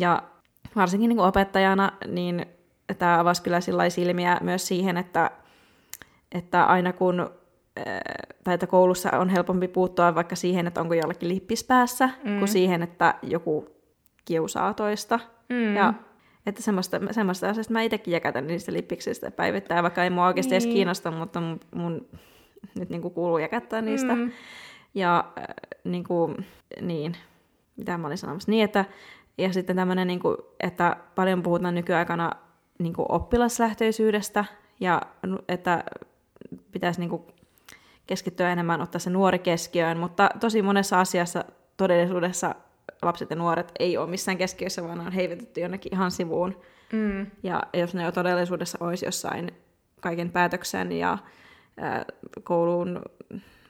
Ja 0.00 0.22
varsinkin 0.76 1.08
niin 1.08 1.16
kuin 1.16 1.28
opettajana, 1.28 1.92
niin 2.06 2.46
tämä 2.98 3.20
avasi 3.20 3.42
kyllä 3.42 3.60
silmiä 3.88 4.38
myös 4.40 4.68
siihen, 4.68 4.96
että, 4.96 5.30
että 6.32 6.64
aina 6.64 6.92
kun 6.92 7.30
tai 8.44 8.54
että 8.54 8.66
koulussa 8.66 9.18
on 9.18 9.28
helpompi 9.28 9.68
puuttua 9.68 10.14
vaikka 10.14 10.36
siihen, 10.36 10.66
että 10.66 10.80
onko 10.80 10.94
jollakin 10.94 11.28
lippis 11.28 11.64
päässä, 11.64 12.10
mm. 12.24 12.38
kuin 12.38 12.48
siihen, 12.48 12.82
että 12.82 13.14
joku 13.22 13.68
kiusaa 14.24 14.74
toista. 14.74 15.20
Mm. 15.48 15.76
Ja 15.76 15.94
että 16.46 16.62
semmoista, 16.62 17.00
semmoista 17.10 17.48
asiasta 17.48 17.72
mä 17.72 17.82
itsekin 17.82 18.12
jäkätän 18.12 18.46
niistä 18.46 18.72
lippiksistä 18.72 19.30
päivittäin, 19.30 19.82
vaikka 19.82 20.04
ei 20.04 20.10
mua 20.10 20.26
oikeasti 20.26 20.50
niin. 20.50 20.62
edes 20.62 20.74
kiinnosta, 20.74 21.10
mutta 21.10 21.40
mun, 21.40 21.60
mun 21.74 22.06
nyt 22.78 22.90
niin 22.90 23.02
kuin 23.02 23.14
kuuluu 23.14 23.38
jäkättää 23.38 23.82
niistä. 23.82 24.14
Mm. 24.14 24.32
Ja 24.94 25.24
äh, 25.38 25.44
niin, 25.84 26.04
kuin, 26.04 26.46
niin, 26.80 27.16
mitä 27.76 27.98
mä 27.98 28.06
olin 28.06 28.18
sanomassa, 28.18 28.50
niin 28.50 28.64
että, 28.64 28.84
ja 29.38 29.52
sitten 29.52 29.76
tämmöinen, 29.76 30.06
niin 30.06 30.20
kuin, 30.20 30.36
että 30.60 30.96
paljon 31.14 31.42
puhutaan 31.42 31.74
nykyaikana 31.74 32.30
niin 32.78 32.92
kuin 32.92 33.06
oppilaslähtöisyydestä, 33.08 34.44
ja 34.80 35.02
että 35.48 35.84
pitäisi 36.72 37.00
niin 37.00 37.10
kuin 37.10 37.22
keskittyä 38.10 38.52
enemmän, 38.52 38.80
ottaa 38.80 38.98
se 38.98 39.10
nuori 39.10 39.38
keskiöön, 39.38 39.98
mutta 39.98 40.30
tosi 40.40 40.62
monessa 40.62 41.00
asiassa 41.00 41.44
todellisuudessa 41.76 42.54
lapset 43.02 43.30
ja 43.30 43.36
nuoret 43.36 43.72
ei 43.78 43.96
ole 43.96 44.10
missään 44.10 44.38
keskiössä, 44.38 44.82
vaan 44.82 45.00
on 45.00 45.12
heivetetty 45.12 45.60
jonnekin 45.60 45.94
ihan 45.94 46.10
sivuun. 46.10 46.56
Mm. 46.92 47.26
Ja 47.42 47.62
jos 47.74 47.94
ne 47.94 48.02
jo 48.02 48.12
todellisuudessa 48.12 48.78
olisi 48.80 49.04
jossain 49.04 49.50
kaiken 50.00 50.30
päätöksen 50.30 50.92
ja 50.92 51.18
ää, 51.76 52.04
koulun 52.42 53.02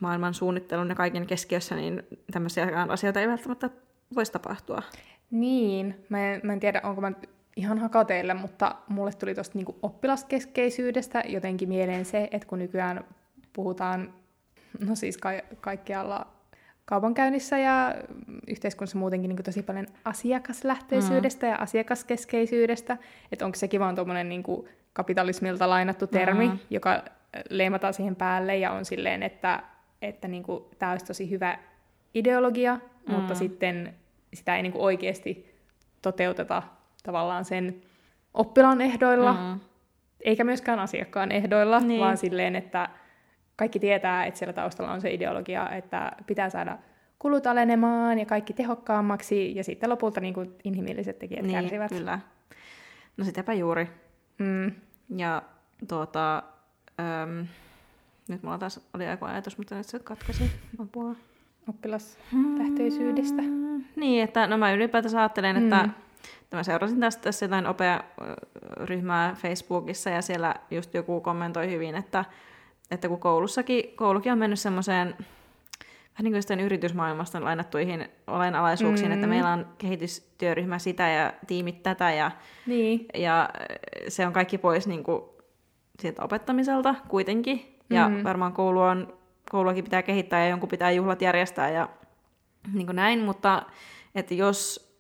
maailman 0.01 0.35
suunnittelun 0.35 0.89
ja 0.89 0.95
kaiken 0.95 1.27
keskiössä, 1.27 1.77
niin 1.77 2.03
tämmöisiä 2.33 2.69
asioita 2.89 3.21
ei 3.21 3.29
välttämättä 3.29 3.71
voisi 4.15 4.33
tapahtua. 4.33 4.83
Niin, 5.31 6.05
mä 6.09 6.33
en, 6.33 6.41
mä 6.45 6.53
en 6.53 6.61
tiedä, 6.61 6.81
onko 6.85 7.01
mä 7.01 7.13
ihan 7.57 7.79
hakateille, 7.79 8.35
mutta 8.35 8.75
mulle 8.89 9.13
tuli 9.13 9.35
tuosta 9.35 9.59
niinku 9.59 9.79
oppilaskeskeisyydestä 9.83 11.23
jotenkin 11.27 11.69
mieleen 11.69 12.05
se, 12.05 12.29
että 12.31 12.49
kun 12.49 12.59
nykyään 12.59 13.05
puhutaan, 13.53 14.15
no 14.89 14.95
siis 14.95 15.17
ka- 15.17 15.57
kaikkialla 15.61 16.27
kaupankäynnissä 16.85 17.59
ja 17.59 17.95
yhteiskunnassa 18.49 18.99
muutenkin 18.99 19.29
niin 19.29 19.43
tosi 19.43 19.63
paljon 19.63 19.87
asiakaslähtöisyydestä 20.05 21.47
mm. 21.47 21.53
ja 21.53 21.59
asiakaskeskeisyydestä, 21.59 22.97
että 23.33 23.45
onko 23.45 23.57
sekin 23.57 23.81
vaan 23.81 23.95
tuommoinen 23.95 24.29
niin 24.29 24.43
kapitalismilta 24.93 25.69
lainattu 25.71 26.07
termi, 26.07 26.49
mm. 26.49 26.59
joka 26.71 27.03
leimataan 27.51 27.95
siihen 27.95 28.17
päälle 28.17 28.57
ja 28.57 28.73
on 28.73 28.85
silleen, 28.85 29.23
että, 29.23 29.63
että 30.03 30.29
niin 30.29 30.43
kuin, 30.43 30.65
tämä 30.79 30.93
olisi 30.93 31.07
tosi 31.07 31.31
hyvä 31.31 31.59
ideologia, 32.15 32.75
mm. 32.75 33.15
mutta 33.15 33.35
sitten 33.35 33.95
sitä 34.35 34.57
ei 34.57 34.63
niin 34.63 34.73
kuin 34.73 34.83
oikeasti 34.83 35.55
toteuteta 36.03 36.63
tavallaan 37.03 37.45
sen 37.45 37.83
oppilaan 38.35 38.81
ehdoilla, 38.81 39.33
mm. 39.33 39.61
eikä 40.25 40.45
myöskään 40.45 40.79
asiakkaan 40.79 41.33
ehdoilla, 41.33 41.81
niin. 41.81 42.01
vaan 42.01 42.17
silleen, 42.17 42.57
että 42.57 42.89
kaikki 43.61 43.79
tietää, 43.79 44.25
että 44.25 44.39
siellä 44.39 44.53
taustalla 44.53 44.93
on 44.93 45.01
se 45.01 45.11
ideologia, 45.11 45.71
että 45.71 46.13
pitää 46.27 46.51
saada 46.51 46.79
kulut 47.19 47.47
alenemaan 47.47 48.19
ja 48.19 48.27
kaikki 48.27 48.53
tehokkaammaksi, 48.53 49.57
ja 49.57 49.65
sitten 49.65 49.91
lopulta 49.91 50.21
niin 50.21 50.35
kuin 50.35 50.55
inhimilliset 50.65 51.19
tekijät 51.19 51.43
niin, 51.43 51.61
kärsivät. 51.61 51.91
kyllä. 51.91 52.19
No 53.17 53.25
sitäpä 53.25 53.53
juuri. 53.53 53.89
Mm. 54.39 54.73
Ja 55.17 55.43
tuota, 55.89 56.43
äm, 57.01 57.47
nyt 58.29 58.43
mulla 58.43 58.59
taas 58.59 58.89
oli 58.95 59.11
joku 59.11 59.25
ajatus, 59.25 59.59
mutta 59.59 59.75
nyt 59.75 59.87
se 59.87 59.99
katkaisi 59.99 60.51
apua. 60.79 61.15
Oppilaslähtöisyydestä. 61.69 63.43
Mm, 63.43 63.85
niin, 63.97 64.25
että 64.25 64.47
no 64.47 64.59
mä 64.59 64.73
ylipäätänsä 64.73 65.19
ajattelen, 65.19 65.57
että 65.57 65.83
mm. 65.83 65.93
Mä 66.53 66.63
seurasin 66.63 67.01
tästä 67.01 67.23
tässä 67.23 67.45
jotain 67.45 67.67
opea 67.67 68.05
ryhmää 68.77 69.35
Facebookissa 69.35 70.11
ja 70.11 70.23
siellä 70.23 70.55
just 70.71 70.95
joku 70.95 71.21
kommentoi 71.21 71.71
hyvin, 71.71 71.95
että 71.95 72.25
että 72.91 73.09
kun 73.09 73.21
koulussakin, 73.21 73.97
koulukin 73.97 74.33
on 74.33 74.39
mennyt 74.39 74.59
semmoiseen 74.59 75.15
vähän 76.21 76.33
niin 76.33 76.45
kuin 76.47 76.61
yritysmaailmasta 76.61 77.45
lainattuihin 77.45 78.09
olenalaisuuksiin, 78.27 79.09
mm. 79.09 79.15
että 79.15 79.27
meillä 79.27 79.53
on 79.53 79.67
kehitystyöryhmä 79.79 80.79
sitä 80.79 81.09
ja 81.09 81.33
tiimit 81.47 81.83
tätä 81.83 82.13
ja, 82.13 82.31
niin. 82.67 83.07
ja 83.15 83.49
se 84.09 84.27
on 84.27 84.33
kaikki 84.33 84.59
pois 84.59 84.87
niin 84.87 85.05
kuin 85.05 85.23
sieltä 86.01 86.23
opettamiselta 86.23 86.95
kuitenkin. 87.09 87.77
Ja 87.91 88.09
mm. 88.09 88.25
varmaan 88.25 88.53
koulu 88.53 88.81
on, 88.81 89.15
kouluakin 89.51 89.85
pitää 89.85 90.03
kehittää 90.03 90.41
ja 90.41 90.51
jonkun 90.51 90.69
pitää 90.69 90.91
juhlat 90.91 91.23
järjestää 91.23 91.71
ja 91.71 91.89
niin 92.73 92.87
kuin 92.87 92.97
näin, 92.97 93.21
mutta 93.21 93.63
että 94.15 94.35
jos, 94.35 94.91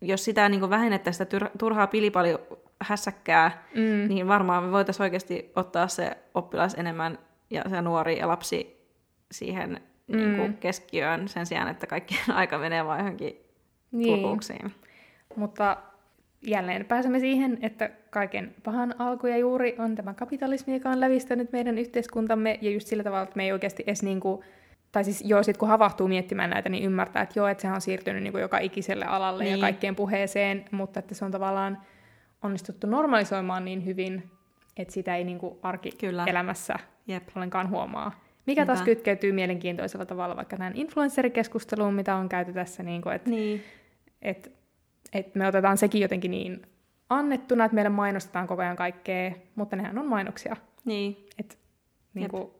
jos 0.00 0.24
sitä 0.24 0.48
niin 0.48 0.60
kuin 0.60 0.70
vähennettäisiin 0.70 1.26
sitä 1.28 1.50
turhaa 1.58 1.86
pilipalju 1.86 2.38
hässäkkää, 2.82 3.64
mm. 3.74 4.08
niin 4.08 4.28
varmaan 4.28 4.62
me 4.62 4.72
voitaisiin 4.72 5.04
oikeasti 5.04 5.52
ottaa 5.56 5.88
se 5.88 6.16
oppilas 6.34 6.74
enemmän 6.74 7.18
ja 7.50 7.62
se 7.70 7.82
nuori 7.82 8.18
ja 8.18 8.28
lapsi 8.28 8.86
siihen 9.32 9.80
mm. 10.06 10.16
niin 10.16 10.36
kuin 10.36 10.56
keskiöön 10.56 11.28
sen 11.28 11.46
sijaan, 11.46 11.68
että 11.68 11.86
kaikki 11.86 12.20
aika 12.32 12.58
menee 12.58 12.86
vain 12.86 12.98
johonkin 12.98 13.36
niin. 13.92 14.72
Mutta 15.36 15.76
jälleen 16.46 16.84
pääsemme 16.84 17.18
siihen, 17.18 17.58
että 17.62 17.90
kaiken 18.10 18.54
pahan 18.64 18.94
alku 18.98 19.26
ja 19.26 19.36
juuri 19.36 19.76
on 19.78 19.94
tämä 19.94 20.14
kapitalismi, 20.14 20.74
joka 20.74 20.90
on 20.90 21.00
lävistänyt 21.00 21.52
meidän 21.52 21.78
yhteiskuntamme, 21.78 22.58
ja 22.62 22.70
just 22.70 22.86
sillä 22.86 23.04
tavalla, 23.04 23.22
että 23.22 23.36
me 23.36 23.44
ei 23.44 23.52
oikeasti 23.52 23.84
edes 23.86 24.02
niin 24.02 24.20
kuin, 24.20 24.42
tai 24.92 25.04
siis 25.04 25.22
joo, 25.26 25.42
sit 25.42 25.56
kun 25.56 25.68
havahtuu 25.68 26.08
miettimään 26.08 26.50
näitä, 26.50 26.68
niin 26.68 26.84
ymmärtää, 26.84 27.22
että 27.22 27.38
joo, 27.38 27.46
että 27.46 27.62
sehän 27.62 27.74
on 27.74 27.80
siirtynyt 27.80 28.22
niin 28.22 28.32
kuin 28.32 28.42
joka 28.42 28.58
ikiselle 28.58 29.04
alalle 29.04 29.44
niin. 29.44 29.56
ja 29.56 29.60
kaikkeen 29.60 29.96
puheeseen, 29.96 30.64
mutta 30.70 30.98
että 30.98 31.14
se 31.14 31.24
on 31.24 31.30
tavallaan 31.30 31.78
onnistuttu 32.42 32.86
normalisoimaan 32.86 33.64
niin 33.64 33.84
hyvin, 33.84 34.30
että 34.76 34.94
sitä 34.94 35.16
ei 35.16 35.24
niin 35.24 35.38
kuin 35.38 35.58
arkielämässä 35.62 36.74
Jep. 37.06 37.28
ollenkaan 37.36 37.70
huomaa. 37.70 38.20
Mikä 38.46 38.60
Niinpä. 38.60 38.74
taas 38.74 38.84
kytkeytyy 38.84 39.32
mielenkiintoisella 39.32 40.06
tavalla 40.06 40.36
vaikka 40.36 40.56
tähän 40.56 40.76
influencerikeskusteluun, 40.76 41.94
mitä 41.94 42.16
on 42.16 42.28
käyty 42.28 42.52
tässä, 42.52 42.82
niin 42.82 43.02
kuin, 43.02 43.14
että 43.14 43.30
niin. 43.30 43.62
et, 44.22 44.52
et 45.12 45.34
me 45.34 45.46
otetaan 45.46 45.78
sekin 45.78 46.00
jotenkin 46.00 46.30
niin 46.30 46.66
annettuna, 47.08 47.64
että 47.64 47.74
meille 47.74 47.88
mainostetaan 47.88 48.46
koko 48.46 48.62
ajan 48.62 48.76
kaikkea, 48.76 49.32
mutta 49.54 49.76
nehän 49.76 49.98
on 49.98 50.06
mainoksia. 50.06 50.56
Niin. 50.84 51.26
Et, 51.38 51.58
niin 52.14 52.30
kuin, 52.30 52.50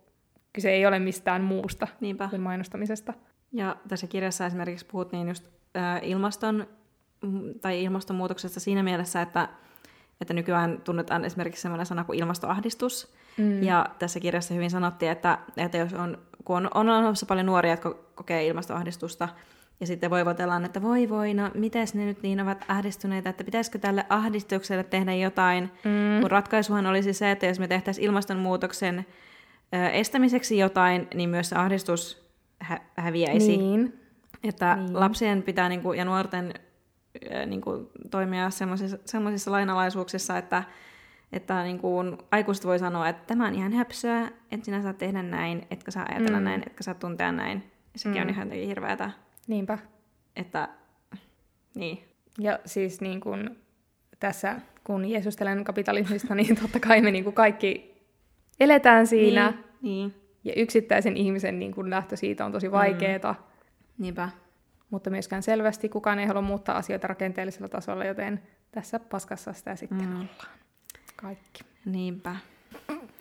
kyse 0.53 0.71
ei 0.71 0.87
ole 0.87 0.99
mistään 0.99 1.43
muusta 1.43 1.89
Niinpä. 2.01 2.29
kuin 2.29 2.43
mainostamisesta. 2.43 3.15
Ja 3.53 3.77
tässä 3.89 4.07
kirjassa 4.07 4.47
esimerkiksi 4.47 4.87
puhuttiin 4.87 5.29
just 5.29 5.49
äh, 5.77 6.01
ilmaston 6.03 6.67
tai 7.61 7.85
ilmastonmuutoksesta 7.85 8.61
siinä 8.61 8.83
mielessä, 8.83 9.23
että, 9.23 9.49
että 10.21 10.35
nykyään 10.35 10.81
tunnetaan 10.85 11.25
esimerkiksi 11.25 11.63
sellainen 11.63 11.87
sana 11.87 12.05
kuin 12.05 12.19
ilmastoahdistus, 12.19 13.17
Mm. 13.37 13.63
Ja 13.63 13.87
tässä 13.99 14.21
kirjassa 14.21 14.55
hyvin 14.55 14.71
sanottiin, 14.71 15.13
että, 15.13 15.39
että 15.57 15.79
jos 15.79 15.93
on 15.93 16.19
kun 16.45 16.57
on, 16.57 16.71
on 16.75 16.89
olemassa 16.89 17.27
paljon 17.27 17.47
nuoria, 17.47 17.73
jotka 17.73 17.95
kokee 18.15 18.47
ilmastoahdistusta, 18.47 19.29
ja 19.81 19.87
sitten 19.87 20.11
voivotellaan, 20.11 20.65
että 20.65 20.83
voi 20.83 21.09
voi, 21.09 21.35
no 21.35 21.51
mites 21.55 21.95
ne 21.95 22.05
nyt 22.05 22.23
niin 22.23 22.41
ovat 22.41 22.65
ahdistuneita, 22.69 23.29
että 23.29 23.45
pitäisikö 23.45 23.79
tälle 23.79 24.07
ahdistukselle 24.09 24.85
tehdä 24.85 25.15
jotain, 25.15 25.65
mm. 25.85 26.21
kun 26.21 26.31
ratkaisuhan 26.31 26.87
olisi 26.87 27.13
se, 27.13 27.31
että 27.31 27.47
jos 27.47 27.59
me 27.59 27.69
tehtäisiin 27.69 28.05
ilmastonmuutoksen 28.05 29.07
ö, 29.75 29.89
estämiseksi 29.89 30.59
jotain, 30.59 31.09
niin 31.15 31.29
myös 31.31 31.49
se 31.49 31.57
ahdistus 31.57 32.27
hä- 32.59 32.81
häviäisi. 32.97 33.57
Niin. 33.57 34.01
Että 34.45 34.77
Niin. 34.77 35.01
lapsien 35.01 35.43
pitää 35.43 35.69
niinku, 35.69 35.93
ja 35.93 36.05
nuorten 36.05 36.55
ö, 37.35 37.47
niinku, 37.47 37.91
toimia 38.11 38.51
sellaisissa, 38.51 39.51
lainalaisuuksissa, 39.51 40.39
että, 40.39 40.63
että 41.33 41.63
niinku, 41.63 41.89
aikuiset 42.31 42.67
voi 42.67 42.79
sanoa, 42.79 43.09
että 43.09 43.23
tämä 43.27 43.47
on 43.47 43.55
ihan 43.55 43.73
höpsöä, 43.73 44.31
että 44.53 44.65
sinä 44.65 44.83
saat 44.83 44.99
tehdä 44.99 45.23
näin, 45.23 45.67
etkä 45.71 45.91
saa 45.91 46.07
ajatella 46.09 46.39
Mm. 46.39 46.43
mm. 46.43 46.45
näin, 46.45 46.63
etkä 46.67 46.83
saa 46.83 46.95
tuntea 46.95 47.33
näin. 47.33 47.63
Ja 47.93 47.99
sekin 47.99 48.13
mm. 48.13 48.19
Mm. 48.19 48.23
on 48.23 48.35
ihan 48.35 48.51
hirveätä, 48.51 49.11
Niinpä. 49.47 49.79
että 50.37 50.69
niin. 51.75 51.99
Ja 52.39 52.59
siis 52.65 53.01
niin 53.01 53.21
kun 53.21 53.57
tässä, 54.21 54.57
kun 54.85 55.05
jeesustelen 55.11 55.65
kapitalismista, 55.65 56.35
niin 56.35 56.57
totta 56.63 56.81
kai 56.81 57.01
me 57.01 57.11
niin 57.11 57.25
kuin 57.25 57.35
kaikki 57.35 57.95
eletään 58.61 59.07
siinä. 59.07 59.51
Niin, 59.51 59.65
niin. 59.83 60.15
Ja 60.45 60.53
yksittäisen 60.57 61.17
ihmisen 61.17 61.59
niin 61.59 61.75
kun 61.75 61.91
lähtö 61.91 62.17
siitä 62.17 62.45
on 62.45 62.53
tosi 62.53 62.73
vaikeeta. 62.73 63.33
Mm. 63.33 63.45
Niinpä. 63.99 64.29
Mutta 64.91 65.11
myöskään 65.11 65.43
selvästi 65.43 65.89
kukaan 65.89 66.19
ei 66.19 66.27
halua 66.27 66.43
muuttaa 66.43 66.77
asioita 66.77 67.07
rakenteellisella 67.07 67.69
tasolla, 67.69 68.05
joten 68.05 68.43
tässä 68.73 68.99
paskassa 68.99 69.53
sitä 69.53 69.77
sitten 69.77 70.07
mm. 70.09 70.13
ollaan. 70.13 70.29
Kaikki. 71.17 71.63
Niinpä. 71.85 72.37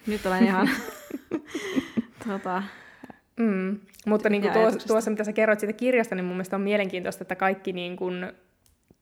Nyt 0.07 0.26
olen 0.26 0.43
ihan... 0.43 0.70
tota, 2.28 2.63
Mm. 3.39 3.80
Mutta 4.07 4.30
niin 4.30 4.41
kuin 4.41 4.49
Ja 4.49 4.53
tuo, 4.53 4.61
ajatuksesta. 4.61 4.88
tuossa, 4.93 5.11
mitä 5.11 5.24
sä 5.24 5.34
kerroit 5.34 5.59
siitä 5.59 5.74
kirjasta, 5.74 6.16
niin 6.16 6.26
mun 6.26 6.36
mielestä 6.36 6.55
on 6.55 6.61
mielenkiintoista, 6.61 7.24
että 7.24 7.36
kaikki 7.36 7.74
niin 7.74 7.95
kuin 7.95 8.34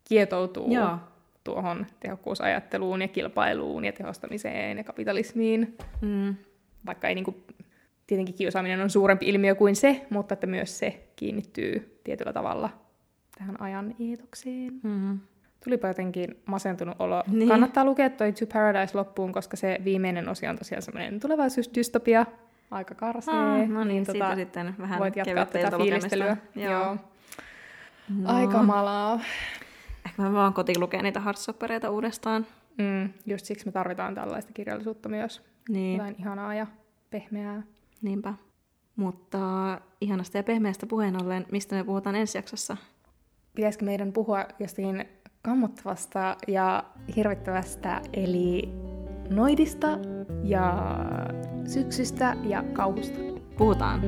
kietoutuu 0.05 0.73
Joo. 0.73 0.97
tuohon 1.43 1.85
tehokkuusajatteluun 1.99 3.01
ja 3.01 3.07
kilpailuun 3.07 3.85
ja 3.85 3.91
tehostamiseen 3.91 4.77
ja 4.77 4.83
kapitalismiin. 4.83 5.77
mm, 6.01 6.35
Vaikka 6.85 7.07
ei 7.07 7.15
niin 7.15 7.25
kuin, 7.25 7.43
tietenkin 8.07 8.35
kiusaaminen 8.35 8.81
on 8.81 8.89
suurempi 8.89 9.29
ilmiö 9.29 9.55
kuin 9.55 9.75
se, 9.75 10.05
mutta 10.09 10.33
että 10.33 10.47
myös 10.47 10.79
se 10.79 11.07
kiinnittyy 11.15 11.99
tietyllä 12.03 12.33
tavalla 12.33 12.69
tähän 13.37 13.61
ajan 13.61 13.95
eetokseen. 13.99 14.79
mm. 14.83 15.19
Tulipa 15.63 15.87
jotenkin 15.87 16.41
masentunut 16.45 16.95
olo. 16.99 17.23
Niin. 17.27 17.49
Kannattaa 17.49 17.85
lukea 17.85 18.09
toi 18.09 18.33
To 18.33 18.45
Paradise 18.53 18.97
loppuun, 18.97 19.31
koska 19.31 19.57
se 19.57 19.79
viimeinen 19.83 20.29
osio 20.29 20.49
on 20.49 20.57
tosiaan 20.57 20.81
semmoinen 20.81 21.19
tulevaisuusdystopia, 21.19 22.25
aika 22.71 22.95
karsee. 22.95 23.33
Ah, 23.33 23.67
no 23.67 23.83
niin, 23.83 24.05
siitä 24.05 24.35
sitten 24.35 24.75
vähän 24.79 24.99
voit 24.99 25.15
jatkaa 25.15 25.45
tätä 25.45 25.77
fiilistelyä. 25.77 26.37
Joo. 26.55 26.71
Joo. 26.71 26.97
No. 28.19 28.35
Aika 28.35 28.63
malaa. 28.63 29.19
Ehkä 30.05 30.21
mä 30.21 30.33
vaan 30.33 30.53
kotiin 30.53 30.79
lukea 30.79 31.01
niitä 31.01 31.19
hardstoppereita 31.19 31.89
uudestaan. 31.89 32.45
Mm, 32.77 33.09
just 33.25 33.45
siksi 33.45 33.65
me 33.65 33.71
tarvitaan 33.71 34.15
tällaista 34.15 34.53
kirjallisuutta 34.53 35.09
myös. 35.09 35.41
Niin, 35.69 35.97
Jotain 35.97 36.15
ihanaa 36.19 36.55
ja 36.55 36.67
pehmeää. 37.09 37.63
Niinpä. 38.03 38.33
Mutta 38.95 39.39
ihanasta 40.01 40.37
ja 40.37 40.43
pehmeästä 40.43 40.85
puheen 40.85 41.23
ollen, 41.23 41.45
mistä 41.51 41.75
me 41.75 41.83
puhutaan 41.83 42.15
ensi 42.15 42.37
jaksossa? 42.37 42.77
Pitäisikö 43.55 43.85
meidän 43.85 44.13
puhua 44.13 44.45
jostain 44.59 45.05
kammottavasta 45.41 46.37
ja 46.47 46.83
hirvittävästä, 47.15 48.01
eli 48.13 48.73
noidista 49.29 49.87
ja 50.43 50.95
syksystä 51.65 52.37
ja 52.43 52.63
kauhusta? 52.73 53.19
Puhutaan. 53.57 54.01